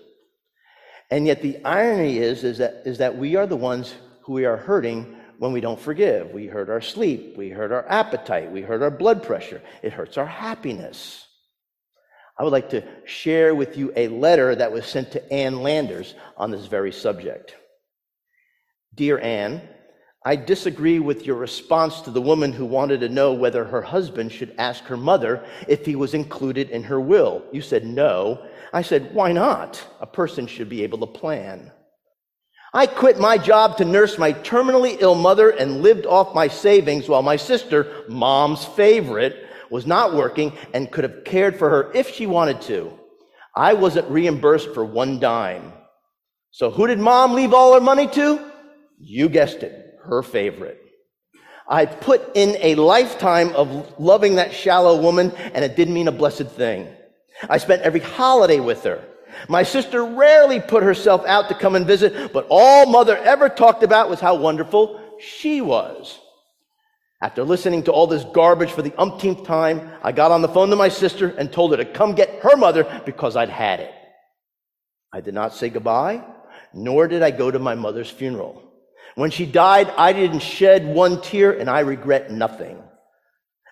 And 1.11 1.27
yet 1.27 1.43
the 1.43 1.65
irony 1.65 2.19
is, 2.19 2.43
is, 2.45 2.59
that, 2.59 2.83
is 2.85 2.99
that 2.99 3.17
we 3.17 3.37
are 3.37 3.47
the 3.47 3.57
ones 3.57 3.95
who 4.23 4.33
we 4.33 4.45
are 4.45 4.57
hurting 4.57 5.17
when 5.39 5.53
we 5.53 5.61
don't 5.61 5.81
forgive. 5.81 6.31
We 6.31 6.47
hurt 6.47 6.71
our 6.71 6.81
sleep, 6.81 7.37
we 7.37 7.51
hurt 7.51 7.73
our 7.73 7.89
appetite, 7.89 8.51
we 8.51 8.63
hurt 8.63 8.83
our 8.83 8.91
blood 8.91 9.23
pressure, 9.23 9.61
it 9.83 9.93
hurts 9.93 10.17
our 10.17 10.27
happiness. 10.27 11.27
I 12.39 12.45
would 12.45 12.53
like 12.53 12.71
to 12.71 12.83
share 13.05 13.55
with 13.55 13.77
you 13.77 13.93
a 13.95 14.09
letter 14.09 14.55
that 14.55 14.73
was 14.73 14.87
sent 14.87 15.13
to 15.13 15.33
Ann 15.33 15.63
Landers 15.63 16.15
on 16.37 16.51
this 16.51 16.67
very 16.67 16.93
subject. 16.93 17.55
Dear 18.95 19.19
Ann, 19.19 19.63
I 20.25 20.37
disagree 20.37 21.01
with 21.01 21.27
your 21.27 21.35
response 21.37 22.01
to 22.03 22.11
the 22.11 22.21
woman 22.21 22.53
who 22.53 22.65
wanted 22.65 23.01
to 23.01 23.09
know 23.09 23.33
whether 23.33 23.65
her 23.65 23.83
husband 23.83 24.31
should 24.31 24.55
ask 24.57 24.85
her 24.85 24.97
mother 24.97 25.45
if 25.67 25.85
he 25.85 25.97
was 25.97 26.15
included 26.15 26.71
in 26.71 26.85
her 26.85 27.01
will. 27.01 27.43
You 27.51 27.61
said 27.61 27.85
no. 27.85 28.47
I 28.73 28.83
said, 28.83 29.13
why 29.15 29.33
not? 29.33 29.85
A 30.01 30.07
person 30.07 30.47
should 30.47 30.69
be 30.69 30.85
able 30.85 30.99
to 30.99 31.07
plan. 31.07 31.73
I 32.73 32.87
quit 32.87 33.19
my 33.19 33.37
job 33.37 33.77
to 33.79 33.85
nurse 33.85 34.17
my 34.17 34.33
terminally 34.33 34.97
ill 35.01 35.17
mother 35.17 35.51
and 35.51 35.83
lived 35.83 36.07
off 36.07 36.35
my 36.35 36.47
savings 36.47 37.09
while 37.09 37.23
my 37.23 37.37
sister, 37.37 38.05
mom's 38.09 38.65
favorite, 38.65 39.47
was 39.71 39.87
not 39.87 40.15
working 40.15 40.53
and 40.73 40.91
could 40.91 41.05
have 41.05 41.25
cared 41.25 41.59
for 41.59 41.69
her 41.69 41.91
if 41.95 42.09
she 42.11 42.27
wanted 42.27 42.63
to. 42.63 42.97
I 43.57 43.75
wasn't 43.75 44.09
reimbursed 44.09 44.73
for 44.73 44.85
one 44.85 45.19
dime. 45.19 45.73
So 46.53 46.71
who 46.71 46.87
did 46.87 47.01
mom 47.01 47.35
leave 47.35 47.53
all 47.53 47.75
her 47.75 47.81
money 47.81 48.07
to? 48.07 48.53
You 48.99 49.29
guessed 49.29 49.65
it 49.65 49.82
her 50.05 50.23
favorite. 50.23 50.79
I 51.69 51.87
put 51.87 52.37
in 52.37 52.57
a 52.61 52.75
lifetime 52.75 53.55
of 53.55 53.99
loving 53.99 54.37
that 54.37 54.53
shallow 54.53 55.01
woman, 55.01 55.33
and 55.55 55.65
it 55.65 55.77
didn't 55.77 55.95
mean 55.95 56.09
a 56.09 56.13
blessed 56.13 56.49
thing. 56.49 56.89
I 57.49 57.59
spent 57.59 57.83
every 57.83 58.01
holiday 58.01 58.61
with 58.61 58.83
her. 58.85 59.05
My 59.49 59.63
sister 59.63 60.05
rarely 60.05 60.61
put 60.61 60.83
herself 60.83 61.25
out 61.27 61.49
to 61.49 61.55
come 61.55 61.75
and 61.75 61.87
visit, 61.87 62.33
but 62.33 62.47
all 62.51 62.87
mother 62.87 63.17
ever 63.17 63.49
talked 63.49 63.83
about 63.83 64.11
was 64.11 64.21
how 64.21 64.35
wonderful 64.35 65.01
she 65.21 65.61
was. 65.61 66.19
After 67.23 67.45
listening 67.45 67.85
to 67.85 67.93
all 67.93 68.09
this 68.09 68.25
garbage 68.25 68.73
for 68.73 68.83
the 68.83 68.93
umpteenth 68.99 69.45
time, 69.47 69.91
I 70.03 70.11
got 70.11 70.33
on 70.33 70.43
the 70.43 70.49
phone 70.49 70.71
to 70.71 70.77
my 70.77 70.89
sister 70.89 71.29
and 71.29 71.53
told 71.53 71.71
her 71.71 71.77
to 71.77 71.85
come 71.85 72.15
get 72.15 72.41
her 72.43 72.57
mother 72.57 73.03
because 73.07 73.37
I'd 73.37 73.49
had 73.49 73.81
it. 73.81 73.93
I 75.13 75.21
did 75.21 75.35
not 75.35 75.55
say 75.55 75.71
goodbye, 75.71 76.25
nor 76.75 77.07
did 77.07 77.23
I 77.23 77.31
go 77.31 77.51
to 77.51 77.59
my 77.59 77.77
mother's 77.77 78.11
funeral. 78.11 78.72
When 79.15 79.31
she 79.31 79.47
died, 79.47 79.93
I 79.97 80.13
didn't 80.13 80.41
shed 80.41 80.87
one 80.87 81.21
tear 81.21 81.53
and 81.53 81.69
I 81.69 81.81
regret 81.81 82.31
nothing. 82.31 82.83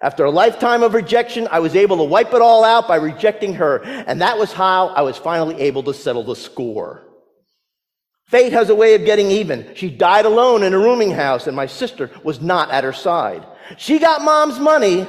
After 0.02 0.24
a 0.24 0.30
lifetime 0.30 0.82
of 0.82 0.94
rejection, 0.94 1.46
I 1.50 1.60
was 1.60 1.76
able 1.76 1.98
to 1.98 2.04
wipe 2.04 2.32
it 2.32 2.40
all 2.40 2.64
out 2.64 2.88
by 2.88 2.96
rejecting 2.96 3.54
her. 3.54 3.82
And 3.82 4.22
that 4.22 4.38
was 4.38 4.52
how 4.52 4.88
I 4.88 5.02
was 5.02 5.18
finally 5.18 5.60
able 5.60 5.82
to 5.84 5.94
settle 5.94 6.24
the 6.24 6.36
score. 6.36 7.06
Fate 8.26 8.52
has 8.52 8.70
a 8.70 8.74
way 8.74 8.94
of 8.94 9.04
getting 9.04 9.30
even. 9.30 9.74
She 9.74 9.90
died 9.90 10.24
alone 10.24 10.62
in 10.62 10.72
a 10.72 10.78
rooming 10.78 11.10
house 11.10 11.46
and 11.46 11.56
my 11.56 11.66
sister 11.66 12.10
was 12.22 12.40
not 12.40 12.70
at 12.70 12.84
her 12.84 12.92
side. 12.92 13.44
She 13.76 13.98
got 13.98 14.22
mom's 14.22 14.58
money, 14.58 15.06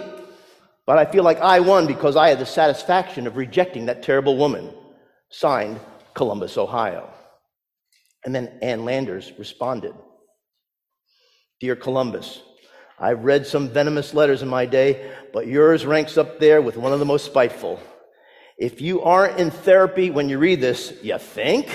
but 0.86 0.98
I 0.98 1.06
feel 1.06 1.24
like 1.24 1.40
I 1.40 1.60
won 1.60 1.88
because 1.88 2.16
I 2.16 2.30
had 2.30 2.40
the 2.40 2.46
satisfaction 2.46 3.28
of 3.28 3.38
rejecting 3.38 3.86
that 3.86 4.04
terrible 4.04 4.38
woman. 4.38 4.74
Signed, 5.30 5.80
Columbus, 6.16 6.58
Ohio. 6.58 7.10
And 8.26 8.36
then 8.36 8.60
Ann 8.62 8.86
Landers 8.86 9.32
responded. 9.38 9.94
Dear 11.62 11.76
Columbus, 11.76 12.42
I've 12.98 13.24
read 13.24 13.46
some 13.46 13.70
venomous 13.70 14.16
letters 14.16 14.42
in 14.42 14.48
my 14.48 14.66
day, 14.66 15.12
but 15.32 15.46
yours 15.46 15.86
ranks 15.86 16.18
up 16.18 16.40
there 16.40 16.60
with 16.60 16.76
one 16.76 16.92
of 16.92 16.98
the 16.98 17.06
most 17.06 17.24
spiteful. 17.24 17.80
If 18.58 18.82
you 18.82 19.04
aren't 19.04 19.40
in 19.40 19.52
therapy 19.52 20.10
when 20.10 20.28
you 20.28 20.40
read 20.40 20.60
this, 20.60 20.92
you 21.04 21.20
think? 21.20 21.70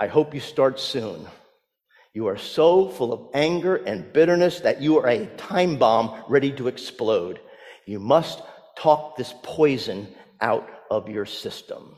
I 0.00 0.08
hope 0.08 0.34
you 0.34 0.40
start 0.40 0.80
soon. 0.80 1.24
You 2.12 2.26
are 2.26 2.36
so 2.36 2.88
full 2.88 3.12
of 3.12 3.28
anger 3.32 3.76
and 3.76 4.12
bitterness 4.12 4.58
that 4.60 4.82
you 4.82 4.98
are 4.98 5.06
a 5.06 5.26
time 5.36 5.76
bomb 5.76 6.24
ready 6.28 6.50
to 6.54 6.66
explode. 6.66 7.38
You 7.86 8.00
must 8.00 8.42
talk 8.76 9.16
this 9.16 9.32
poison 9.44 10.08
out 10.40 10.68
of 10.90 11.08
your 11.08 11.26
system. 11.26 11.94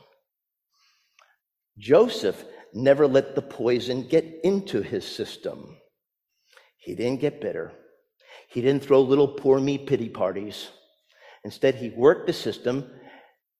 Joseph 1.78 2.44
never 2.74 3.06
let 3.06 3.34
the 3.34 3.42
poison 3.42 4.06
get 4.08 4.40
into 4.44 4.82
his 4.82 5.06
system. 5.06 5.76
He 6.78 6.94
didn't 6.94 7.20
get 7.20 7.40
bitter. 7.40 7.72
He 8.48 8.60
didn't 8.60 8.84
throw 8.84 9.00
little 9.00 9.28
poor 9.28 9.60
me 9.60 9.78
pity 9.78 10.08
parties. 10.08 10.68
Instead, 11.44 11.76
he 11.76 11.90
worked 11.90 12.26
the 12.26 12.32
system 12.32 12.90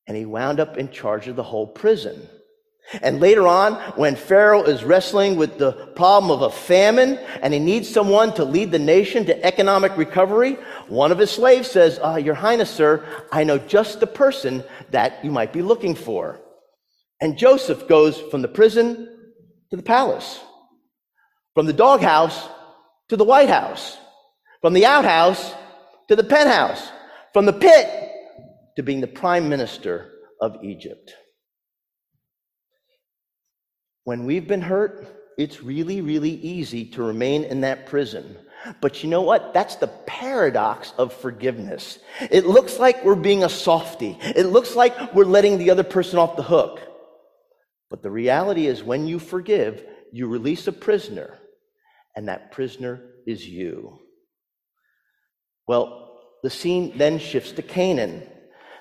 and 0.06 0.16
he 0.16 0.24
wound 0.24 0.58
up 0.60 0.76
in 0.76 0.90
charge 0.90 1.28
of 1.28 1.36
the 1.36 1.42
whole 1.42 1.66
prison. 1.66 2.28
And 3.02 3.20
later 3.20 3.46
on, 3.46 3.74
when 3.94 4.16
Pharaoh 4.16 4.64
is 4.64 4.82
wrestling 4.82 5.36
with 5.36 5.58
the 5.58 5.72
problem 5.94 6.32
of 6.32 6.42
a 6.42 6.50
famine 6.50 7.18
and 7.40 7.54
he 7.54 7.60
needs 7.60 7.88
someone 7.88 8.34
to 8.34 8.44
lead 8.44 8.72
the 8.72 8.80
nation 8.80 9.26
to 9.26 9.44
economic 9.44 9.96
recovery, 9.96 10.54
one 10.88 11.12
of 11.12 11.18
his 11.18 11.30
slaves 11.30 11.70
says, 11.70 12.00
uh, 12.02 12.16
Your 12.16 12.34
Highness, 12.34 12.70
sir, 12.70 13.04
I 13.30 13.44
know 13.44 13.58
just 13.58 14.00
the 14.00 14.08
person 14.08 14.64
that 14.90 15.24
you 15.24 15.30
might 15.30 15.52
be 15.52 15.62
looking 15.62 15.94
for. 15.94 16.40
And 17.20 17.36
Joseph 17.36 17.86
goes 17.86 18.18
from 18.18 18.42
the 18.42 18.48
prison 18.48 19.08
to 19.70 19.76
the 19.76 19.82
palace, 19.82 20.40
from 21.54 21.66
the 21.66 21.72
doghouse 21.72 22.48
to 23.08 23.16
the 23.16 23.24
White 23.24 23.50
House, 23.50 23.98
from 24.62 24.72
the 24.72 24.86
outhouse 24.86 25.54
to 26.08 26.16
the 26.16 26.24
penthouse, 26.24 26.90
from 27.32 27.46
the 27.46 27.52
pit 27.52 27.88
to 28.76 28.82
being 28.82 29.00
the 29.00 29.06
prime 29.06 29.48
minister 29.48 30.10
of 30.40 30.56
Egypt. 30.62 31.14
When 34.04 34.24
we've 34.24 34.48
been 34.48 34.62
hurt, 34.62 35.06
it's 35.36 35.62
really, 35.62 36.00
really 36.00 36.30
easy 36.30 36.84
to 36.92 37.02
remain 37.02 37.44
in 37.44 37.60
that 37.60 37.86
prison. 37.86 38.36
But 38.80 39.02
you 39.02 39.08
know 39.08 39.22
what? 39.22 39.54
That's 39.54 39.76
the 39.76 39.88
paradox 40.06 40.92
of 40.98 41.12
forgiveness. 41.12 41.98
It 42.30 42.46
looks 42.46 42.78
like 42.78 43.04
we're 43.04 43.14
being 43.14 43.44
a 43.44 43.48
softy. 43.48 44.18
It 44.20 44.46
looks 44.46 44.74
like 44.74 45.14
we're 45.14 45.24
letting 45.24 45.58
the 45.58 45.70
other 45.70 45.82
person 45.82 46.18
off 46.18 46.36
the 46.36 46.42
hook. 46.42 46.80
But 47.90 48.02
the 48.02 48.10
reality 48.10 48.66
is, 48.66 48.82
when 48.82 49.08
you 49.08 49.18
forgive, 49.18 49.84
you 50.12 50.28
release 50.28 50.66
a 50.68 50.72
prisoner, 50.72 51.38
and 52.14 52.28
that 52.28 52.52
prisoner 52.52 53.02
is 53.26 53.46
you. 53.46 53.98
Well, 55.66 56.20
the 56.42 56.50
scene 56.50 56.96
then 56.96 57.18
shifts 57.18 57.52
to 57.52 57.62
Canaan. 57.62 58.22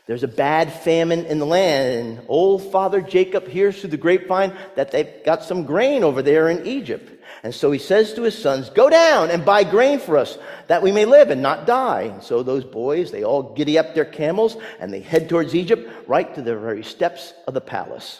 There's 0.07 0.23
a 0.23 0.27
bad 0.27 0.73
famine 0.73 1.25
in 1.25 1.37
the 1.37 1.45
land, 1.45 1.93
and 1.93 2.25
old 2.27 2.71
father 2.71 3.01
Jacob 3.01 3.47
hears 3.47 3.79
through 3.79 3.91
the 3.91 3.97
grapevine 3.97 4.55
that 4.75 4.91
they've 4.91 5.23
got 5.23 5.43
some 5.43 5.65
grain 5.65 6.03
over 6.03 6.21
there 6.21 6.49
in 6.49 6.65
Egypt. 6.65 7.11
And 7.43 7.53
so 7.53 7.71
he 7.71 7.79
says 7.79 8.13
to 8.15 8.23
his 8.23 8.35
sons, 8.35 8.69
Go 8.71 8.89
down 8.89 9.29
and 9.29 9.45
buy 9.45 9.63
grain 9.63 9.99
for 9.99 10.17
us, 10.17 10.37
that 10.67 10.81
we 10.81 10.91
may 10.91 11.05
live 11.05 11.29
and 11.29 11.43
not 11.43 11.67
die. 11.67 12.03
And 12.03 12.23
so 12.23 12.41
those 12.41 12.63
boys, 12.63 13.11
they 13.11 13.23
all 13.23 13.53
giddy 13.53 13.77
up 13.77 13.93
their 13.93 14.05
camels 14.05 14.57
and 14.79 14.91
they 14.91 15.01
head 15.01 15.29
towards 15.29 15.53
Egypt, 15.53 15.87
right 16.07 16.33
to 16.33 16.41
the 16.41 16.57
very 16.57 16.83
steps 16.83 17.33
of 17.47 17.53
the 17.53 17.61
palace. 17.61 18.19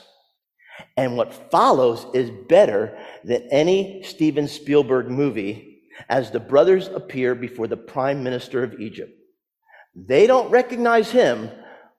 And 0.98 1.18
what 1.18 1.52
follows 1.52 2.06
is 2.14 2.30
better 2.48 2.98
than 3.24 3.48
any 3.52 4.04
Steven 4.04 4.48
Spielberg 4.48 5.10
movie 5.10 5.82
as 6.08 6.32
the 6.32 6.40
brothers 6.40 6.88
appear 6.88 7.36
before 7.36 7.68
the 7.68 7.78
prime 7.78 8.24
minister 8.24 8.64
of 8.64 8.80
Egypt. 8.80 9.12
They 9.96 10.28
don't 10.28 10.52
recognize 10.52 11.12
him, 11.12 11.50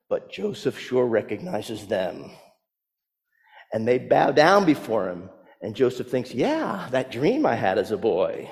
but 0.08 0.32
Joseph 0.32 0.78
sure 0.78 1.06
recognizes 1.06 1.86
them. 1.86 2.30
And 3.72 3.86
they 3.86 3.98
bow 3.98 4.30
down 4.32 4.64
before 4.64 5.08
him. 5.08 5.30
And 5.62 5.76
Joseph 5.76 6.10
thinks, 6.10 6.32
yeah, 6.32 6.88
that 6.90 7.10
dream 7.10 7.44
I 7.44 7.54
had 7.54 7.78
as 7.78 7.90
a 7.90 7.98
boy. 7.98 8.50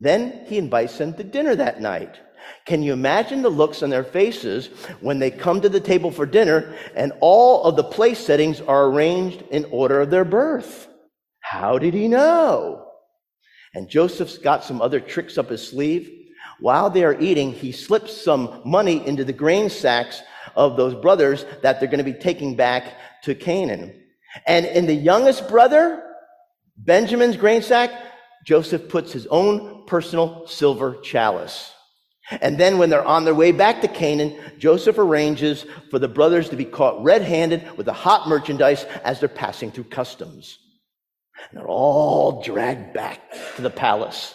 Then 0.00 0.44
he 0.46 0.58
invites 0.58 0.98
them 0.98 1.14
to 1.14 1.24
dinner 1.24 1.54
that 1.56 1.80
night. 1.80 2.18
Can 2.66 2.82
you 2.82 2.92
imagine 2.92 3.42
the 3.42 3.50
looks 3.50 3.82
on 3.82 3.90
their 3.90 4.04
faces 4.04 4.68
when 5.00 5.18
they 5.18 5.30
come 5.30 5.60
to 5.60 5.68
the 5.68 5.80
table 5.80 6.10
for 6.10 6.26
dinner 6.26 6.74
and 6.94 7.12
all 7.20 7.64
of 7.64 7.76
the 7.76 7.84
place 7.84 8.18
settings 8.18 8.60
are 8.60 8.86
arranged 8.86 9.42
in 9.50 9.66
order 9.66 10.00
of 10.00 10.10
their 10.10 10.24
birth? 10.24 10.88
How 11.40 11.78
did 11.78 11.94
he 11.94 12.08
know? 12.08 12.88
And 13.74 13.88
Joseph's 13.88 14.38
got 14.38 14.64
some 14.64 14.80
other 14.80 15.00
tricks 15.00 15.36
up 15.36 15.50
his 15.50 15.66
sleeve. 15.66 16.10
While 16.60 16.88
they 16.90 17.04
are 17.04 17.20
eating, 17.20 17.52
he 17.52 17.72
slips 17.72 18.16
some 18.16 18.62
money 18.64 19.06
into 19.06 19.24
the 19.24 19.32
grain 19.32 19.68
sacks 19.68 20.22
of 20.56 20.76
those 20.76 20.94
brothers 20.94 21.44
that 21.62 21.80
they're 21.80 21.88
going 21.88 22.04
to 22.04 22.04
be 22.04 22.12
taking 22.12 22.56
back 22.56 22.94
to 23.24 23.34
Canaan. 23.34 23.92
And 24.46 24.64
in 24.64 24.86
the 24.86 24.94
youngest 24.94 25.48
brother, 25.48 26.02
Benjamin's 26.76 27.36
grain 27.36 27.62
sack, 27.62 27.90
Joseph 28.44 28.88
puts 28.88 29.12
his 29.12 29.26
own 29.26 29.86
personal 29.86 30.46
silver 30.46 30.96
chalice. 31.02 31.72
And 32.30 32.58
then 32.58 32.78
when 32.78 32.88
they're 32.90 33.04
on 33.04 33.24
their 33.24 33.34
way 33.34 33.52
back 33.52 33.82
to 33.82 33.88
Canaan, 33.88 34.34
Joseph 34.58 34.98
arranges 34.98 35.66
for 35.90 35.98
the 35.98 36.08
brothers 36.08 36.48
to 36.48 36.56
be 36.56 36.64
caught 36.64 37.02
red-handed 37.02 37.76
with 37.76 37.86
the 37.86 37.92
hot 37.92 38.28
merchandise 38.28 38.84
as 39.04 39.20
they're 39.20 39.28
passing 39.28 39.70
through 39.70 39.84
customs. 39.84 40.58
And 41.50 41.58
they're 41.58 41.68
all 41.68 42.42
dragged 42.42 42.94
back 42.94 43.20
to 43.56 43.62
the 43.62 43.70
palace. 43.70 44.34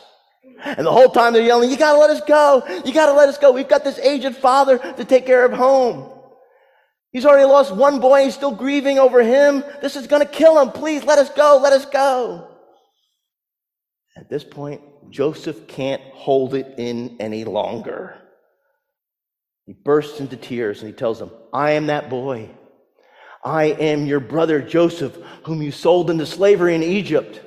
And 0.63 0.85
the 0.85 0.91
whole 0.91 1.09
time 1.09 1.33
they're 1.33 1.41
yelling, 1.41 1.71
you 1.71 1.77
gotta 1.77 1.97
let 1.97 2.09
us 2.09 2.21
go. 2.21 2.63
You 2.85 2.93
gotta 2.93 3.13
let 3.13 3.29
us 3.29 3.37
go. 3.37 3.51
We've 3.51 3.67
got 3.67 3.83
this 3.83 3.97
aged 3.99 4.35
father 4.35 4.77
to 4.77 5.05
take 5.05 5.25
care 5.25 5.45
of 5.45 5.53
home. 5.53 6.11
He's 7.11 7.25
already 7.25 7.45
lost 7.45 7.75
one 7.75 7.99
boy. 7.99 8.25
He's 8.25 8.35
still 8.35 8.53
grieving 8.53 8.99
over 8.99 9.23
him. 9.23 9.63
This 9.81 9.95
is 9.95 10.05
to 10.05 10.25
kill 10.25 10.59
him. 10.59 10.71
Please 10.71 11.03
let 11.03 11.17
us 11.17 11.29
go. 11.31 11.59
Let 11.61 11.73
us 11.73 11.85
go. 11.85 12.47
At 14.15 14.29
this 14.29 14.43
point, 14.43 14.81
Joseph 15.09 15.67
can't 15.67 16.01
hold 16.13 16.53
it 16.53 16.75
in 16.77 17.17
any 17.19 17.43
longer. 17.43 18.15
He 19.65 19.73
bursts 19.73 20.19
into 20.19 20.35
tears 20.35 20.81
and 20.81 20.87
he 20.87 20.95
tells 20.95 21.19
them, 21.19 21.31
I 21.53 21.71
am 21.71 21.87
that 21.87 22.09
boy. 22.09 22.49
I 23.43 23.65
am 23.65 24.05
your 24.05 24.19
brother 24.19 24.61
Joseph, 24.61 25.15
whom 25.43 25.61
you 25.61 25.71
sold 25.71 26.09
into 26.09 26.25
slavery 26.25 26.75
in 26.75 26.83
Egypt. 26.83 27.41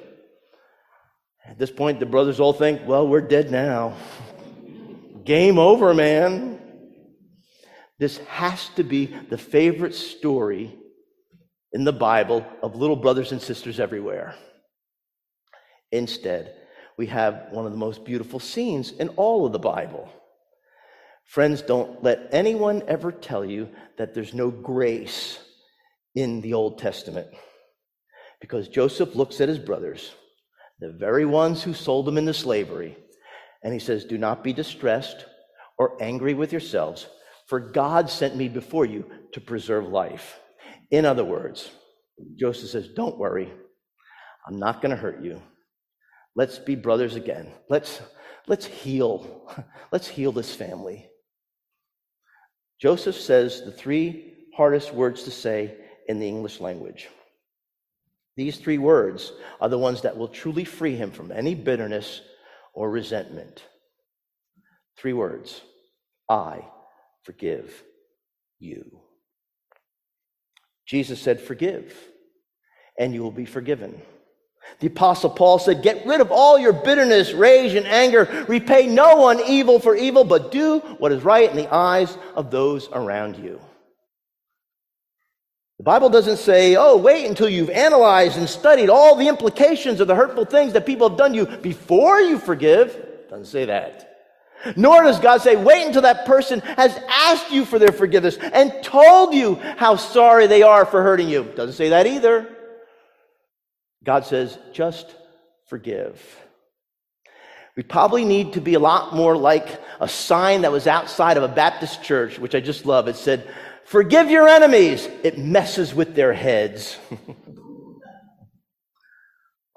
At 1.44 1.58
this 1.58 1.70
point, 1.70 2.00
the 2.00 2.06
brothers 2.06 2.40
all 2.40 2.52
think, 2.52 2.82
well, 2.86 3.06
we're 3.06 3.20
dead 3.20 3.50
now. 3.50 3.96
Game 5.24 5.58
over, 5.58 5.92
man. 5.92 6.60
This 7.98 8.18
has 8.18 8.68
to 8.76 8.82
be 8.82 9.06
the 9.28 9.38
favorite 9.38 9.94
story 9.94 10.74
in 11.72 11.84
the 11.84 11.92
Bible 11.92 12.46
of 12.62 12.76
little 12.76 12.96
brothers 12.96 13.32
and 13.32 13.40
sisters 13.40 13.78
everywhere. 13.78 14.34
Instead, 15.90 16.54
we 17.02 17.08
have 17.08 17.48
one 17.50 17.66
of 17.66 17.72
the 17.72 17.78
most 17.78 18.04
beautiful 18.04 18.38
scenes 18.38 18.92
in 18.92 19.08
all 19.16 19.44
of 19.44 19.50
the 19.50 19.58
Bible. 19.58 20.08
Friends, 21.24 21.60
don't 21.60 22.00
let 22.00 22.28
anyone 22.30 22.84
ever 22.86 23.10
tell 23.10 23.44
you 23.44 23.70
that 23.98 24.14
there's 24.14 24.32
no 24.32 24.52
grace 24.52 25.40
in 26.14 26.40
the 26.42 26.54
Old 26.54 26.78
Testament. 26.78 27.26
Because 28.40 28.68
Joseph 28.68 29.16
looks 29.16 29.40
at 29.40 29.48
his 29.48 29.58
brothers, 29.58 30.12
the 30.78 30.92
very 30.92 31.26
ones 31.26 31.60
who 31.60 31.74
sold 31.74 32.06
him 32.06 32.18
into 32.18 32.32
slavery, 32.32 32.96
and 33.64 33.72
he 33.72 33.80
says, 33.80 34.04
Do 34.04 34.16
not 34.16 34.44
be 34.44 34.52
distressed 34.52 35.26
or 35.76 36.00
angry 36.00 36.34
with 36.34 36.52
yourselves 36.52 37.08
for 37.48 37.58
God 37.58 38.10
sent 38.10 38.36
me 38.36 38.48
before 38.48 38.86
you 38.86 39.10
to 39.32 39.40
preserve 39.40 39.88
life. 39.88 40.38
In 40.92 41.04
other 41.04 41.24
words, 41.24 41.68
Joseph 42.38 42.70
says, 42.70 42.90
Don't 42.94 43.18
worry. 43.18 43.52
I'm 44.46 44.60
not 44.60 44.80
going 44.80 44.92
to 44.92 45.02
hurt 45.02 45.20
you. 45.20 45.42
Let's 46.34 46.58
be 46.58 46.74
brothers 46.74 47.14
again. 47.14 47.52
Let's, 47.68 48.00
let's 48.46 48.66
heal. 48.66 49.50
Let's 49.92 50.08
heal 50.08 50.32
this 50.32 50.54
family. 50.54 51.06
Joseph 52.80 53.16
says 53.16 53.62
the 53.62 53.70
three 53.70 54.32
hardest 54.56 54.92
words 54.92 55.24
to 55.24 55.30
say 55.30 55.76
in 56.08 56.18
the 56.18 56.28
English 56.28 56.60
language. 56.60 57.08
These 58.36 58.56
three 58.56 58.78
words 58.78 59.32
are 59.60 59.68
the 59.68 59.78
ones 59.78 60.02
that 60.02 60.16
will 60.16 60.28
truly 60.28 60.64
free 60.64 60.96
him 60.96 61.10
from 61.10 61.30
any 61.30 61.54
bitterness 61.54 62.22
or 62.72 62.90
resentment. 62.90 63.62
Three 64.96 65.12
words 65.12 65.60
I 66.28 66.64
forgive 67.24 67.82
you. 68.58 69.00
Jesus 70.86 71.20
said, 71.20 71.40
Forgive, 71.40 71.94
and 72.98 73.14
you 73.14 73.22
will 73.22 73.30
be 73.30 73.44
forgiven. 73.44 74.00
The 74.80 74.88
Apostle 74.88 75.30
Paul 75.30 75.58
said, 75.58 75.82
Get 75.82 76.06
rid 76.06 76.20
of 76.20 76.32
all 76.32 76.58
your 76.58 76.72
bitterness, 76.72 77.32
rage, 77.32 77.74
and 77.74 77.86
anger. 77.86 78.46
Repay 78.48 78.86
no 78.86 79.16
one 79.16 79.40
evil 79.46 79.78
for 79.78 79.94
evil, 79.94 80.24
but 80.24 80.50
do 80.50 80.80
what 80.98 81.12
is 81.12 81.22
right 81.22 81.48
in 81.48 81.56
the 81.56 81.72
eyes 81.72 82.16
of 82.34 82.50
those 82.50 82.88
around 82.92 83.36
you. 83.36 83.60
The 85.82 85.84
Bible 85.84 86.10
doesn't 86.10 86.36
say, 86.36 86.76
oh, 86.76 86.96
wait 86.96 87.26
until 87.26 87.48
you've 87.48 87.68
analyzed 87.68 88.38
and 88.38 88.48
studied 88.48 88.88
all 88.88 89.16
the 89.16 89.26
implications 89.26 89.98
of 89.98 90.06
the 90.06 90.14
hurtful 90.14 90.44
things 90.44 90.74
that 90.74 90.86
people 90.86 91.08
have 91.08 91.18
done 91.18 91.34
you 91.34 91.44
before 91.44 92.20
you 92.20 92.38
forgive. 92.38 92.90
It 92.90 93.28
doesn't 93.28 93.46
say 93.46 93.64
that. 93.64 94.08
Nor 94.76 95.02
does 95.02 95.18
God 95.18 95.42
say, 95.42 95.56
wait 95.56 95.84
until 95.84 96.02
that 96.02 96.24
person 96.24 96.60
has 96.60 96.96
asked 97.08 97.50
you 97.50 97.64
for 97.64 97.80
their 97.80 97.90
forgiveness 97.90 98.36
and 98.36 98.72
told 98.84 99.34
you 99.34 99.56
how 99.76 99.96
sorry 99.96 100.46
they 100.46 100.62
are 100.62 100.86
for 100.86 101.02
hurting 101.02 101.28
you. 101.28 101.50
Doesn't 101.56 101.74
say 101.74 101.88
that 101.88 102.06
either. 102.06 102.48
God 104.04 104.26
says, 104.26 104.58
just 104.72 105.14
forgive. 105.68 106.20
We 107.76 107.82
probably 107.82 108.24
need 108.24 108.54
to 108.54 108.60
be 108.60 108.74
a 108.74 108.78
lot 108.78 109.14
more 109.14 109.36
like 109.36 109.80
a 110.00 110.08
sign 110.08 110.62
that 110.62 110.72
was 110.72 110.86
outside 110.86 111.36
of 111.36 111.42
a 111.42 111.48
Baptist 111.48 112.02
church, 112.02 112.38
which 112.38 112.54
I 112.54 112.60
just 112.60 112.84
love. 112.84 113.08
It 113.08 113.16
said, 113.16 113.48
Forgive 113.84 114.30
your 114.30 114.46
enemies. 114.46 115.08
It 115.22 115.38
messes 115.38 115.94
with 115.94 116.14
their 116.14 116.32
heads. 116.32 116.98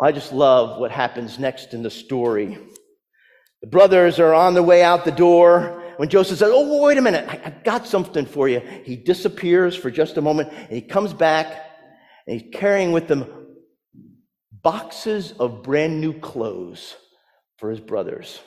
I 0.02 0.12
just 0.12 0.34
love 0.34 0.80
what 0.80 0.92
happens 0.92 1.40
next 1.40 1.74
in 1.74 1.84
the 1.84 1.90
story. 1.90 2.58
The 3.62 3.68
brothers 3.68 4.20
are 4.20 4.34
on 4.34 4.54
their 4.54 4.64
way 4.64 4.84
out 4.84 5.06
the 5.06 5.12
door. 5.12 5.82
When 5.96 6.10
Joseph 6.10 6.40
says, 6.40 6.52
Oh, 6.54 6.84
wait 6.84 6.98
a 6.98 7.02
minute, 7.02 7.26
I, 7.30 7.38
have 7.38 7.64
got 7.64 7.88
something 7.88 8.26
for 8.26 8.50
you. 8.50 8.60
He 8.60 8.98
disappears 8.98 9.76
for 9.76 9.90
just 9.90 10.18
a 10.18 10.22
moment 10.22 10.52
and 10.52 10.72
he 10.72 10.82
comes 10.82 11.14
back 11.14 11.48
and 12.28 12.40
he's 12.40 12.54
carrying 12.54 12.92
with 12.92 13.10
him 13.10 13.45
boxes 14.66 15.32
of 15.34 15.62
brand 15.62 16.02
new 16.02 16.12
clothes 16.12 16.96
for 17.60 17.70
his 17.70 17.80
brothers. 17.80 18.42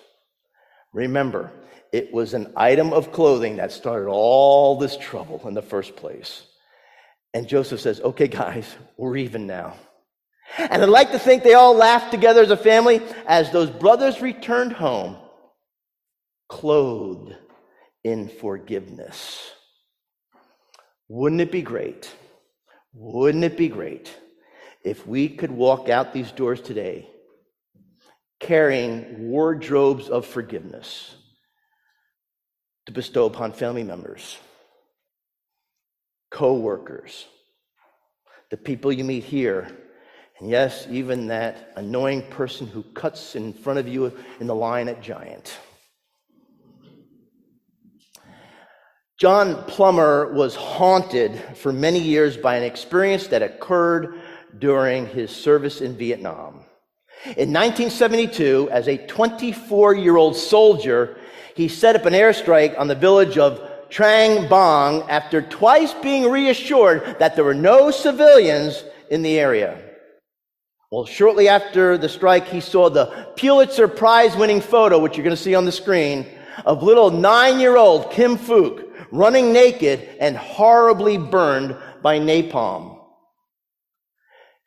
Remember, 0.92 1.52
it 1.92 2.12
was 2.12 2.34
an 2.34 2.52
item 2.56 2.92
of 2.92 3.12
clothing 3.12 3.58
that 3.58 3.70
started 3.70 4.08
all 4.10 4.78
this 4.78 4.96
trouble 4.96 5.40
in 5.46 5.54
the 5.54 5.62
first 5.62 5.94
place. 5.94 6.42
And 7.32 7.46
Joseph 7.46 7.80
says, 7.80 8.00
Okay, 8.00 8.26
guys, 8.26 8.66
we're 8.96 9.16
even 9.16 9.46
now. 9.46 9.74
And 10.58 10.82
I'd 10.82 10.88
like 10.88 11.12
to 11.12 11.20
think 11.20 11.44
they 11.44 11.54
all 11.54 11.76
laughed 11.76 12.10
together 12.10 12.42
as 12.42 12.50
a 12.50 12.56
family 12.56 13.00
as 13.28 13.52
those 13.52 13.70
brothers 13.70 14.20
returned 14.20 14.72
home, 14.72 15.16
clothed 16.48 17.32
in 18.02 18.28
forgiveness. 18.28 19.52
Wouldn't 21.06 21.42
it 21.42 21.52
be 21.52 21.62
great? 21.62 22.12
Wouldn't 22.92 23.44
it 23.44 23.56
be 23.56 23.68
great 23.68 24.12
if 24.84 25.06
we 25.06 25.28
could 25.28 25.50
walk 25.50 25.88
out 25.88 26.12
these 26.12 26.30
doors 26.32 26.60
today 26.60 27.08
carrying 28.40 29.30
wardrobes 29.30 30.08
of 30.08 30.24
forgiveness 30.24 31.14
to 32.86 32.92
bestow 32.92 33.26
upon 33.26 33.52
family 33.52 33.82
members, 33.82 34.38
co 36.30 36.54
workers, 36.54 37.26
the 38.50 38.56
people 38.56 38.92
you 38.92 39.04
meet 39.04 39.24
here, 39.24 39.68
and 40.38 40.48
yes, 40.48 40.86
even 40.88 41.26
that 41.26 41.72
annoying 41.76 42.22
person 42.30 42.66
who 42.66 42.82
cuts 42.82 43.34
in 43.34 43.52
front 43.52 43.78
of 43.78 43.88
you 43.88 44.12
in 44.40 44.46
the 44.46 44.54
line 44.54 44.88
at 44.88 45.02
Giant. 45.02 45.58
John 49.18 49.64
Plummer 49.64 50.32
was 50.32 50.54
haunted 50.54 51.36
for 51.56 51.72
many 51.72 51.98
years 51.98 52.36
by 52.36 52.54
an 52.54 52.62
experience 52.62 53.26
that 53.26 53.42
occurred 53.42 54.20
during 54.58 55.06
his 55.06 55.30
service 55.30 55.80
in 55.80 55.96
Vietnam. 55.96 56.64
In 57.24 57.52
1972, 57.52 58.68
as 58.70 58.88
a 58.88 58.96
24 59.06 59.94
year 59.94 60.16
old 60.16 60.36
soldier, 60.36 61.18
he 61.54 61.68
set 61.68 61.96
up 61.96 62.06
an 62.06 62.12
airstrike 62.12 62.78
on 62.78 62.86
the 62.86 62.94
village 62.94 63.36
of 63.36 63.60
Trang 63.90 64.48
Bang 64.48 65.02
after 65.10 65.42
twice 65.42 65.94
being 65.94 66.30
reassured 66.30 67.18
that 67.18 67.34
there 67.34 67.44
were 67.44 67.54
no 67.54 67.90
civilians 67.90 68.84
in 69.10 69.22
the 69.22 69.38
area. 69.38 69.82
Well, 70.90 71.04
shortly 71.04 71.48
after 71.48 71.98
the 71.98 72.08
strike, 72.08 72.46
he 72.46 72.60
saw 72.60 72.88
the 72.88 73.32
Pulitzer 73.36 73.88
Prize 73.88 74.36
winning 74.36 74.60
photo, 74.60 74.98
which 74.98 75.16
you're 75.16 75.24
going 75.24 75.36
to 75.36 75.42
see 75.42 75.54
on 75.54 75.64
the 75.64 75.72
screen, 75.72 76.26
of 76.64 76.82
little 76.82 77.10
nine 77.10 77.60
year 77.60 77.76
old 77.76 78.10
Kim 78.10 78.36
Phuc 78.36 78.84
running 79.10 79.52
naked 79.52 80.08
and 80.20 80.36
horribly 80.36 81.18
burned 81.18 81.76
by 82.02 82.18
napalm. 82.18 82.97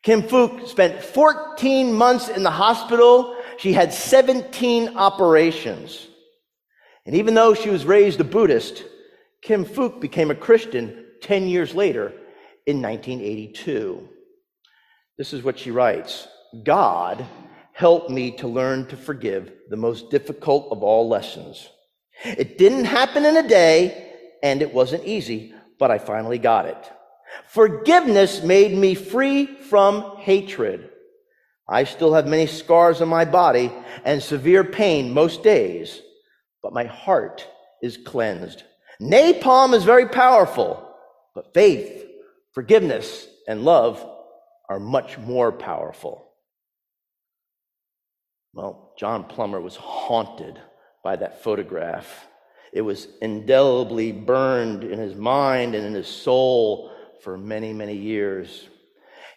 Kim 0.04 0.24
Phuc 0.24 0.68
spent 0.68 1.04
14 1.04 1.94
months 1.94 2.30
in 2.30 2.44
the 2.44 2.52
hospital. 2.52 3.36
She 3.58 3.74
had 3.74 3.94
17 3.94 4.98
operations. 4.98 6.08
And 7.06 7.16
even 7.16 7.34
though 7.34 7.54
she 7.54 7.70
was 7.70 7.86
raised 7.86 8.20
a 8.20 8.24
Buddhist, 8.24 8.84
Kim 9.42 9.66
Phuc 9.66 10.00
became 10.00 10.32
a 10.32 10.36
Christian 10.36 11.06
10 11.22 11.48
years 11.48 11.76
later 11.76 12.14
in 12.66 12.82
1982. 12.82 14.08
This 15.18 15.34
is 15.34 15.44
what 15.44 15.60
she 15.60 15.72
writes 15.72 16.28
God 16.64 17.26
helped 17.74 18.10
me 18.10 18.32
to 18.32 18.48
learn 18.48 18.88
to 18.88 18.98
forgive 18.98 19.52
the 19.70 19.78
most 19.78 20.10
difficult 20.10 20.68
of 20.72 20.84
all 20.84 21.08
lessons. 21.08 21.70
It 22.24 22.58
didn't 22.58 22.86
happen 22.86 23.26
in 23.26 23.38
a 23.38 23.48
day, 23.48 24.14
and 24.44 24.62
it 24.62 24.74
wasn't 24.74 25.06
easy, 25.06 25.54
but 25.80 25.90
I 25.90 25.98
finally 25.98 26.38
got 26.38 26.66
it. 26.66 26.92
Forgiveness 27.48 28.44
made 28.44 28.78
me 28.78 28.96
free 28.96 29.46
from 29.46 30.18
hatred. 30.18 30.90
I 31.68 31.86
still 31.86 32.14
have 32.14 32.28
many 32.28 32.48
scars 32.48 33.02
on 33.02 33.08
my 33.08 33.26
body 33.26 33.72
and 34.04 34.22
severe 34.22 34.64
pain 34.64 35.14
most 35.14 35.44
days, 35.44 36.02
but 36.62 36.74
my 36.74 36.84
heart 36.84 37.48
is 37.82 37.98
cleansed. 37.98 38.64
Napalm 39.02 39.74
is 39.74 39.84
very 39.84 40.08
powerful, 40.08 40.96
but 41.34 41.54
faith, 41.54 42.06
forgiveness, 42.54 43.28
and 43.48 43.64
love 43.64 44.06
are 44.70 44.80
much 44.80 45.18
more 45.18 45.52
powerful. 45.52 46.28
Well, 48.54 48.94
John 49.00 49.24
Plummer 49.24 49.62
was 49.62 49.76
haunted 49.76 50.60
by 51.04 51.16
that 51.16 51.42
photograph. 51.44 52.28
It 52.74 52.82
was 52.82 53.08
indelibly 53.22 54.12
burned 54.12 54.84
in 54.84 55.00
his 55.00 55.16
mind 55.16 55.74
and 55.74 55.86
in 55.86 55.94
his 55.94 56.08
soul 56.08 56.91
for 57.24 57.38
many, 57.38 57.74
many 57.74 57.96
years. 57.96 58.68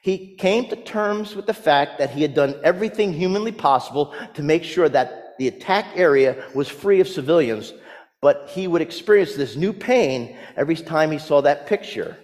He 0.03 0.37
came 0.37 0.69
to 0.69 0.77
terms 0.77 1.35
with 1.35 1.47
the 1.47 1.55
fact 1.55 1.99
that 1.99 2.11
he 2.11 2.23
had 2.23 2.35
done 2.35 2.61
everything 2.63 3.13
humanly 3.13 3.53
possible 3.53 4.15
to 4.35 4.43
make 4.43 4.63
sure 4.63 4.89
that 4.89 5.35
the 5.39 5.49
attack 5.49 5.87
area 5.97 6.45
was 6.55 6.69
free 6.69 7.01
of 7.01 7.09
civilians, 7.09 7.73
but 8.21 8.51
he 8.51 8.69
would 8.69 8.83
experience 8.83 9.35
this 9.35 9.57
new 9.57 9.73
pain 9.73 10.37
every 10.57 10.77
time 10.77 11.11
he 11.11 11.19
saw 11.19 11.41
that 11.41 11.67
picture. 11.67 12.19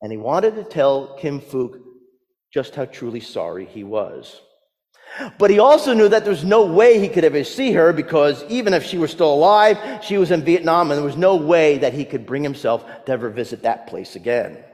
And 0.00 0.12
he 0.12 0.18
wanted 0.18 0.54
to 0.56 0.64
tell 0.64 1.16
Kim 1.16 1.40
Phuc 1.40 1.80
just 2.52 2.74
how 2.74 2.84
truly 2.84 3.20
sorry 3.20 3.66
he 3.66 3.84
was. 3.84 4.40
But 5.38 5.50
he 5.50 5.58
also 5.58 5.92
knew 5.92 6.08
that 6.08 6.24
there 6.24 6.32
was 6.32 6.44
no 6.44 6.64
way 6.64 6.98
he 6.98 7.08
could 7.08 7.24
ever 7.24 7.44
see 7.44 7.72
her 7.72 7.92
because 7.92 8.44
even 8.44 8.72
if 8.72 8.84
she 8.84 8.96
were 8.96 9.08
still 9.08 9.34
alive, 9.34 10.04
she 10.04 10.16
was 10.16 10.30
in 10.30 10.42
Vietnam 10.42 10.90
and 10.90 10.98
there 10.98 11.04
was 11.04 11.16
no 11.16 11.36
way 11.36 11.78
that 11.78 11.92
he 11.92 12.04
could 12.04 12.26
bring 12.26 12.42
himself 12.42 12.84
to 13.06 13.12
ever 13.12 13.28
visit 13.28 13.62
that 13.62 13.86
place 13.88 14.16
again. 14.16 14.64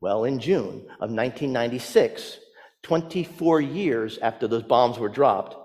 Well, 0.00 0.24
in 0.24 0.38
June 0.38 0.86
of 1.00 1.10
1996, 1.10 2.38
24 2.82 3.60
years 3.60 4.18
after 4.18 4.46
those 4.46 4.62
bombs 4.62 4.98
were 4.98 5.08
dropped, 5.08 5.56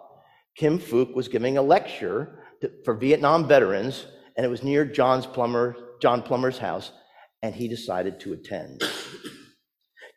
Kim 0.55 0.79
Phuc 0.79 1.13
was 1.13 1.27
giving 1.27 1.57
a 1.57 1.61
lecture 1.61 2.39
to, 2.61 2.71
for 2.85 2.93
Vietnam 2.93 3.47
veterans, 3.47 4.05
and 4.35 4.45
it 4.45 4.49
was 4.49 4.63
near 4.63 4.85
John's 4.85 5.25
Plummer, 5.25 5.75
John 6.01 6.21
Plummer's 6.21 6.57
house, 6.57 6.91
and 7.41 7.53
he 7.53 7.67
decided 7.67 8.19
to 8.21 8.33
attend. 8.33 8.81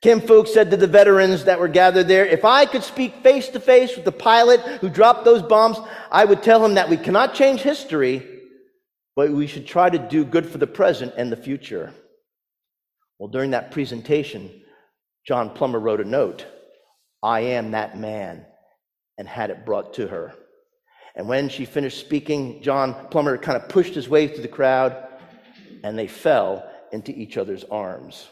Kim 0.02 0.20
Phuc 0.20 0.48
said 0.48 0.70
to 0.72 0.76
the 0.76 0.88
veterans 0.88 1.44
that 1.44 1.60
were 1.60 1.68
gathered 1.68 2.08
there, 2.08 2.26
if 2.26 2.44
I 2.44 2.66
could 2.66 2.82
speak 2.82 3.22
face 3.22 3.48
to 3.50 3.60
face 3.60 3.94
with 3.94 4.04
the 4.04 4.10
pilot 4.12 4.60
who 4.80 4.88
dropped 4.88 5.24
those 5.24 5.42
bombs, 5.42 5.78
I 6.10 6.24
would 6.24 6.42
tell 6.42 6.64
him 6.64 6.74
that 6.74 6.90
we 6.90 6.96
cannot 6.96 7.34
change 7.34 7.60
history, 7.60 8.26
but 9.14 9.30
we 9.30 9.46
should 9.46 9.66
try 9.66 9.88
to 9.88 9.98
do 9.98 10.24
good 10.24 10.46
for 10.46 10.58
the 10.58 10.66
present 10.66 11.14
and 11.16 11.30
the 11.30 11.36
future. 11.36 11.94
Well, 13.22 13.30
during 13.30 13.52
that 13.52 13.70
presentation, 13.70 14.50
John 15.24 15.50
Plummer 15.50 15.78
wrote 15.78 16.00
a 16.00 16.04
note 16.04 16.44
I 17.22 17.38
am 17.42 17.70
that 17.70 17.96
man, 17.96 18.44
and 19.16 19.28
had 19.28 19.50
it 19.50 19.64
brought 19.64 19.94
to 19.94 20.08
her. 20.08 20.34
And 21.14 21.28
when 21.28 21.48
she 21.48 21.64
finished 21.64 22.00
speaking, 22.00 22.60
John 22.64 23.06
Plummer 23.12 23.38
kind 23.38 23.56
of 23.56 23.68
pushed 23.68 23.94
his 23.94 24.08
way 24.08 24.26
through 24.26 24.42
the 24.42 24.48
crowd, 24.48 25.06
and 25.84 25.96
they 25.96 26.08
fell 26.08 26.68
into 26.90 27.12
each 27.12 27.36
other's 27.36 27.62
arms. 27.62 28.28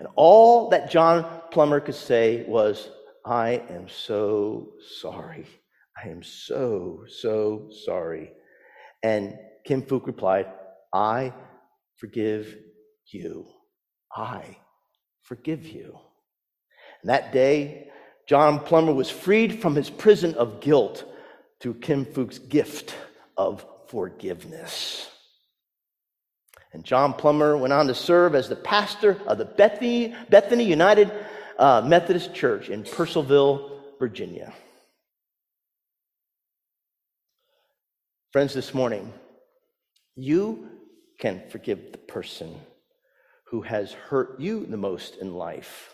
And 0.00 0.08
all 0.16 0.70
that 0.70 0.90
John 0.90 1.24
Plummer 1.52 1.78
could 1.78 1.94
say 1.94 2.42
was, 2.48 2.90
I 3.24 3.62
am 3.70 3.88
so 3.88 4.72
sorry. 4.98 5.46
I 5.96 6.08
am 6.08 6.24
so, 6.24 7.04
so 7.06 7.70
sorry. 7.84 8.32
And 9.04 9.38
Kim 9.64 9.82
Phuc 9.82 10.08
replied, 10.08 10.46
I 10.92 11.32
forgive 12.00 12.56
you. 13.12 13.46
I 14.14 14.56
forgive 15.22 15.66
you. 15.66 15.98
And 17.02 17.10
that 17.10 17.32
day, 17.32 17.88
John 18.26 18.60
Plummer 18.60 18.92
was 18.92 19.10
freed 19.10 19.60
from 19.60 19.74
his 19.74 19.90
prison 19.90 20.34
of 20.34 20.60
guilt 20.60 21.04
through 21.60 21.74
Kim 21.74 22.04
Phuc's 22.04 22.38
gift 22.38 22.94
of 23.36 23.64
forgiveness. 23.88 25.08
And 26.72 26.84
John 26.84 27.14
Plummer 27.14 27.56
went 27.56 27.72
on 27.72 27.88
to 27.88 27.94
serve 27.94 28.34
as 28.34 28.48
the 28.48 28.56
pastor 28.56 29.20
of 29.26 29.38
the 29.38 29.44
Bethany, 29.44 30.14
Bethany 30.28 30.64
United 30.64 31.10
uh, 31.58 31.82
Methodist 31.84 32.34
Church 32.34 32.68
in 32.68 32.84
Purcellville, 32.84 33.70
Virginia. 33.98 34.52
Friends, 38.32 38.54
this 38.54 38.72
morning, 38.72 39.12
you 40.14 40.68
can 41.18 41.42
forgive 41.50 41.90
the 41.90 41.98
person 41.98 42.54
who 43.50 43.62
has 43.62 43.92
hurt 43.92 44.38
you 44.38 44.64
the 44.64 44.76
most 44.76 45.16
in 45.16 45.34
life. 45.34 45.92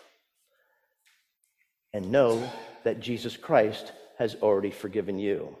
And 1.91 2.11
know 2.11 2.47
that 2.83 2.99
Jesus 2.99 3.35
Christ 3.35 3.93
has 4.19 4.35
already 4.35 4.69
forgiven 4.69 5.17
you. 5.17 5.57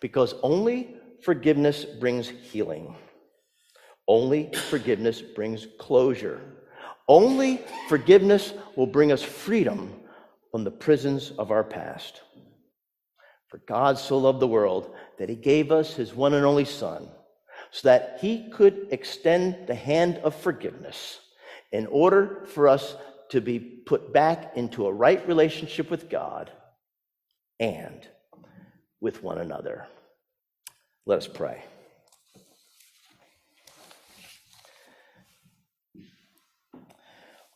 Because 0.00 0.34
only 0.42 0.96
forgiveness 1.22 1.84
brings 1.84 2.28
healing. 2.28 2.96
Only 4.08 4.50
forgiveness 4.70 5.22
brings 5.22 5.68
closure. 5.78 6.40
Only 7.06 7.60
forgiveness 7.88 8.52
will 8.74 8.86
bring 8.86 9.12
us 9.12 9.22
freedom 9.22 9.92
from 10.50 10.64
the 10.64 10.70
prisons 10.72 11.30
of 11.38 11.52
our 11.52 11.64
past. 11.64 12.22
For 13.46 13.58
God 13.58 13.98
so 13.98 14.18
loved 14.18 14.40
the 14.40 14.48
world 14.48 14.94
that 15.18 15.28
he 15.28 15.36
gave 15.36 15.70
us 15.70 15.94
his 15.94 16.12
one 16.12 16.34
and 16.34 16.44
only 16.44 16.64
Son 16.64 17.08
so 17.70 17.88
that 17.88 18.18
he 18.20 18.50
could 18.50 18.88
extend 18.90 19.66
the 19.66 19.74
hand 19.74 20.18
of 20.18 20.34
forgiveness 20.34 21.20
in 21.72 21.86
order 21.86 22.44
for 22.46 22.68
us 22.68 22.96
to 23.30 23.40
be 23.40 23.58
put 23.58 24.12
back 24.12 24.56
into 24.56 24.86
a 24.86 24.92
right 24.92 25.26
relationship 25.28 25.90
with 25.90 26.08
God 26.08 26.50
and 27.60 28.06
with 29.00 29.22
one 29.22 29.38
another. 29.38 29.86
Let 31.06 31.18
us 31.18 31.28
pray. 31.28 31.62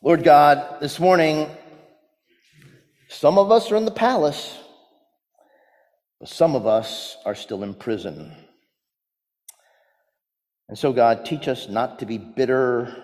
Lord 0.01 0.23
God, 0.23 0.81
this 0.81 0.99
morning, 0.99 1.49
some 3.07 3.37
of 3.37 3.51
us 3.51 3.71
are 3.71 3.77
in 3.77 3.85
the 3.85 3.91
palace, 3.91 4.57
but 6.19 6.27
some 6.27 6.55
of 6.55 6.67
us 6.67 7.15
are 7.25 7.35
still 7.35 7.63
in 7.63 7.73
prison. 7.73 8.35
And 10.69 10.77
so, 10.77 10.93
God, 10.93 11.25
teach 11.25 11.47
us 11.47 11.67
not 11.69 11.99
to 11.99 12.05
be 12.05 12.17
bitter 12.17 13.03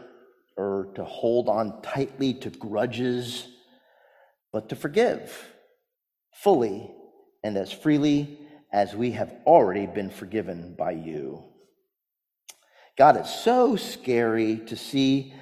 or 0.58 0.88
to 0.96 1.04
hold 1.04 1.50
on 1.50 1.82
tightly 1.82 2.34
to 2.36 2.50
grudges, 2.50 3.48
but 4.52 4.70
to 4.70 4.76
forgive 4.76 5.48
fully 6.34 6.90
and 7.44 7.58
as 7.58 7.72
freely 7.72 8.40
as 8.72 8.96
we 8.96 9.12
have 9.12 9.34
already 9.46 9.86
been 9.86 10.10
forgiven 10.10 10.76
by 10.78 10.92
you. 10.92 11.44
God, 12.98 13.18
it's 13.18 13.34
so 13.34 13.76
scary 13.76 14.58
to 14.68 14.76
see 14.76 15.34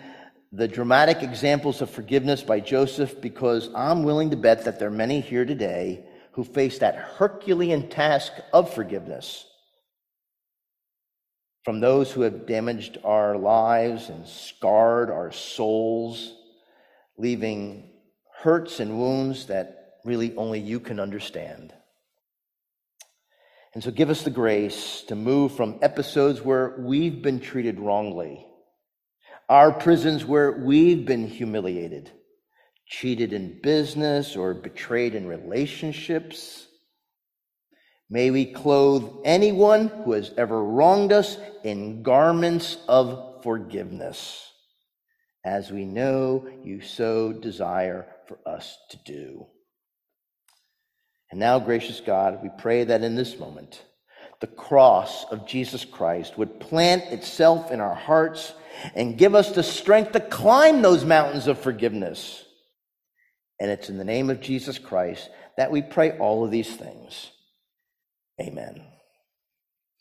the 0.52 0.68
dramatic 0.68 1.24
examples 1.24 1.82
of 1.82 1.90
forgiveness 1.90 2.42
by 2.42 2.60
Joseph 2.60 3.20
because 3.20 3.70
I'm 3.76 4.04
willing 4.04 4.30
to 4.30 4.38
bet 4.38 4.64
that 4.66 4.80
there 4.80 4.88
are 4.88 4.92
many 4.92 5.20
here 5.20 5.46
today 5.46 6.06
who 6.32 6.44
face 6.44 6.80
that 6.80 6.96
Herculean 6.96 7.90
task 7.90 8.32
of 8.54 8.74
forgiveness 8.74 9.46
from 11.68 11.82
those 11.82 12.10
who 12.10 12.22
have 12.22 12.46
damaged 12.46 12.98
our 13.04 13.36
lives 13.36 14.08
and 14.08 14.26
scarred 14.26 15.10
our 15.10 15.34
souls, 15.34 16.34
leaving 17.18 17.90
hurts 18.38 18.80
and 18.80 18.98
wounds 18.98 19.48
that 19.48 19.96
really 20.06 20.34
only 20.38 20.62
you 20.62 20.80
can 20.80 20.98
understand. 20.98 21.74
And 23.74 23.84
so 23.84 23.92
give 23.92 24.10
us 24.10 24.22
the 24.22 24.30
grace 24.30 25.04
to 25.10 25.16
move 25.18 25.58
from 25.58 25.78
episodes 25.82 26.42
where 26.42 26.74
we've 26.80 27.22
been 27.22 27.42
treated 27.42 27.82
wrongly, 27.82 28.48
our 29.50 29.74
prisons 29.74 30.24
where 30.24 30.54
we've 30.54 31.06
been 31.06 31.28
humiliated, 31.28 32.10
cheated 32.86 33.34
in 33.34 33.60
business, 33.62 34.38
or 34.38 34.54
betrayed 34.54 35.16
in 35.16 35.28
relationships. 35.28 36.67
May 38.10 38.32
we 38.32 38.46
clothe 38.46 39.10
anyone 39.26 39.90
who 39.90 40.14
has 40.14 40.32
ever 40.38 40.64
wronged 40.64 41.12
us 41.12 41.38
in 41.64 42.04
garments 42.04 42.78
of 42.88 43.44
forgiveness, 43.44 44.50
as 45.44 45.72
we 45.72 45.84
know 45.84 46.48
you 46.64 46.80
so 46.82 47.34
desire 47.34 48.08
for 48.28 48.40
us 48.46 48.78
to 48.92 48.98
do. 49.06 49.48
And 51.32 51.40
now, 51.40 51.60
gracious 51.60 52.00
God, 52.00 52.40
we 52.42 52.50
pray 52.58 52.86
that 52.86 53.04
in 53.04 53.16
this 53.16 53.38
moment, 53.38 53.84
the 54.40 54.48
cross 54.48 55.26
of 55.32 55.46
Jesus 55.46 55.84
Christ 55.84 56.38
would 56.38 56.60
plant 56.60 57.04
itself 57.06 57.72
in 57.72 57.82
our 57.82 57.96
hearts 57.96 58.54
and 58.96 59.18
give 59.18 59.36
us 59.36 59.52
the 59.52 59.64
strength 59.64 60.14
to 60.14 60.20
climb 60.22 60.82
those 60.82 61.04
mountains 61.04 61.48
of 61.48 61.60
forgiveness. 61.60 62.46
And 63.60 63.70
it's 63.72 63.90
in 63.90 63.98
the 63.98 64.06
name 64.06 64.30
of 64.30 64.40
Jesus 64.40 64.78
Christ 64.78 65.30
that 65.58 65.72
we 65.72 65.82
pray 65.82 66.18
all 66.18 66.46
of 66.46 66.52
these 66.52 66.74
things. 66.74 67.32
Amen. 68.42 68.97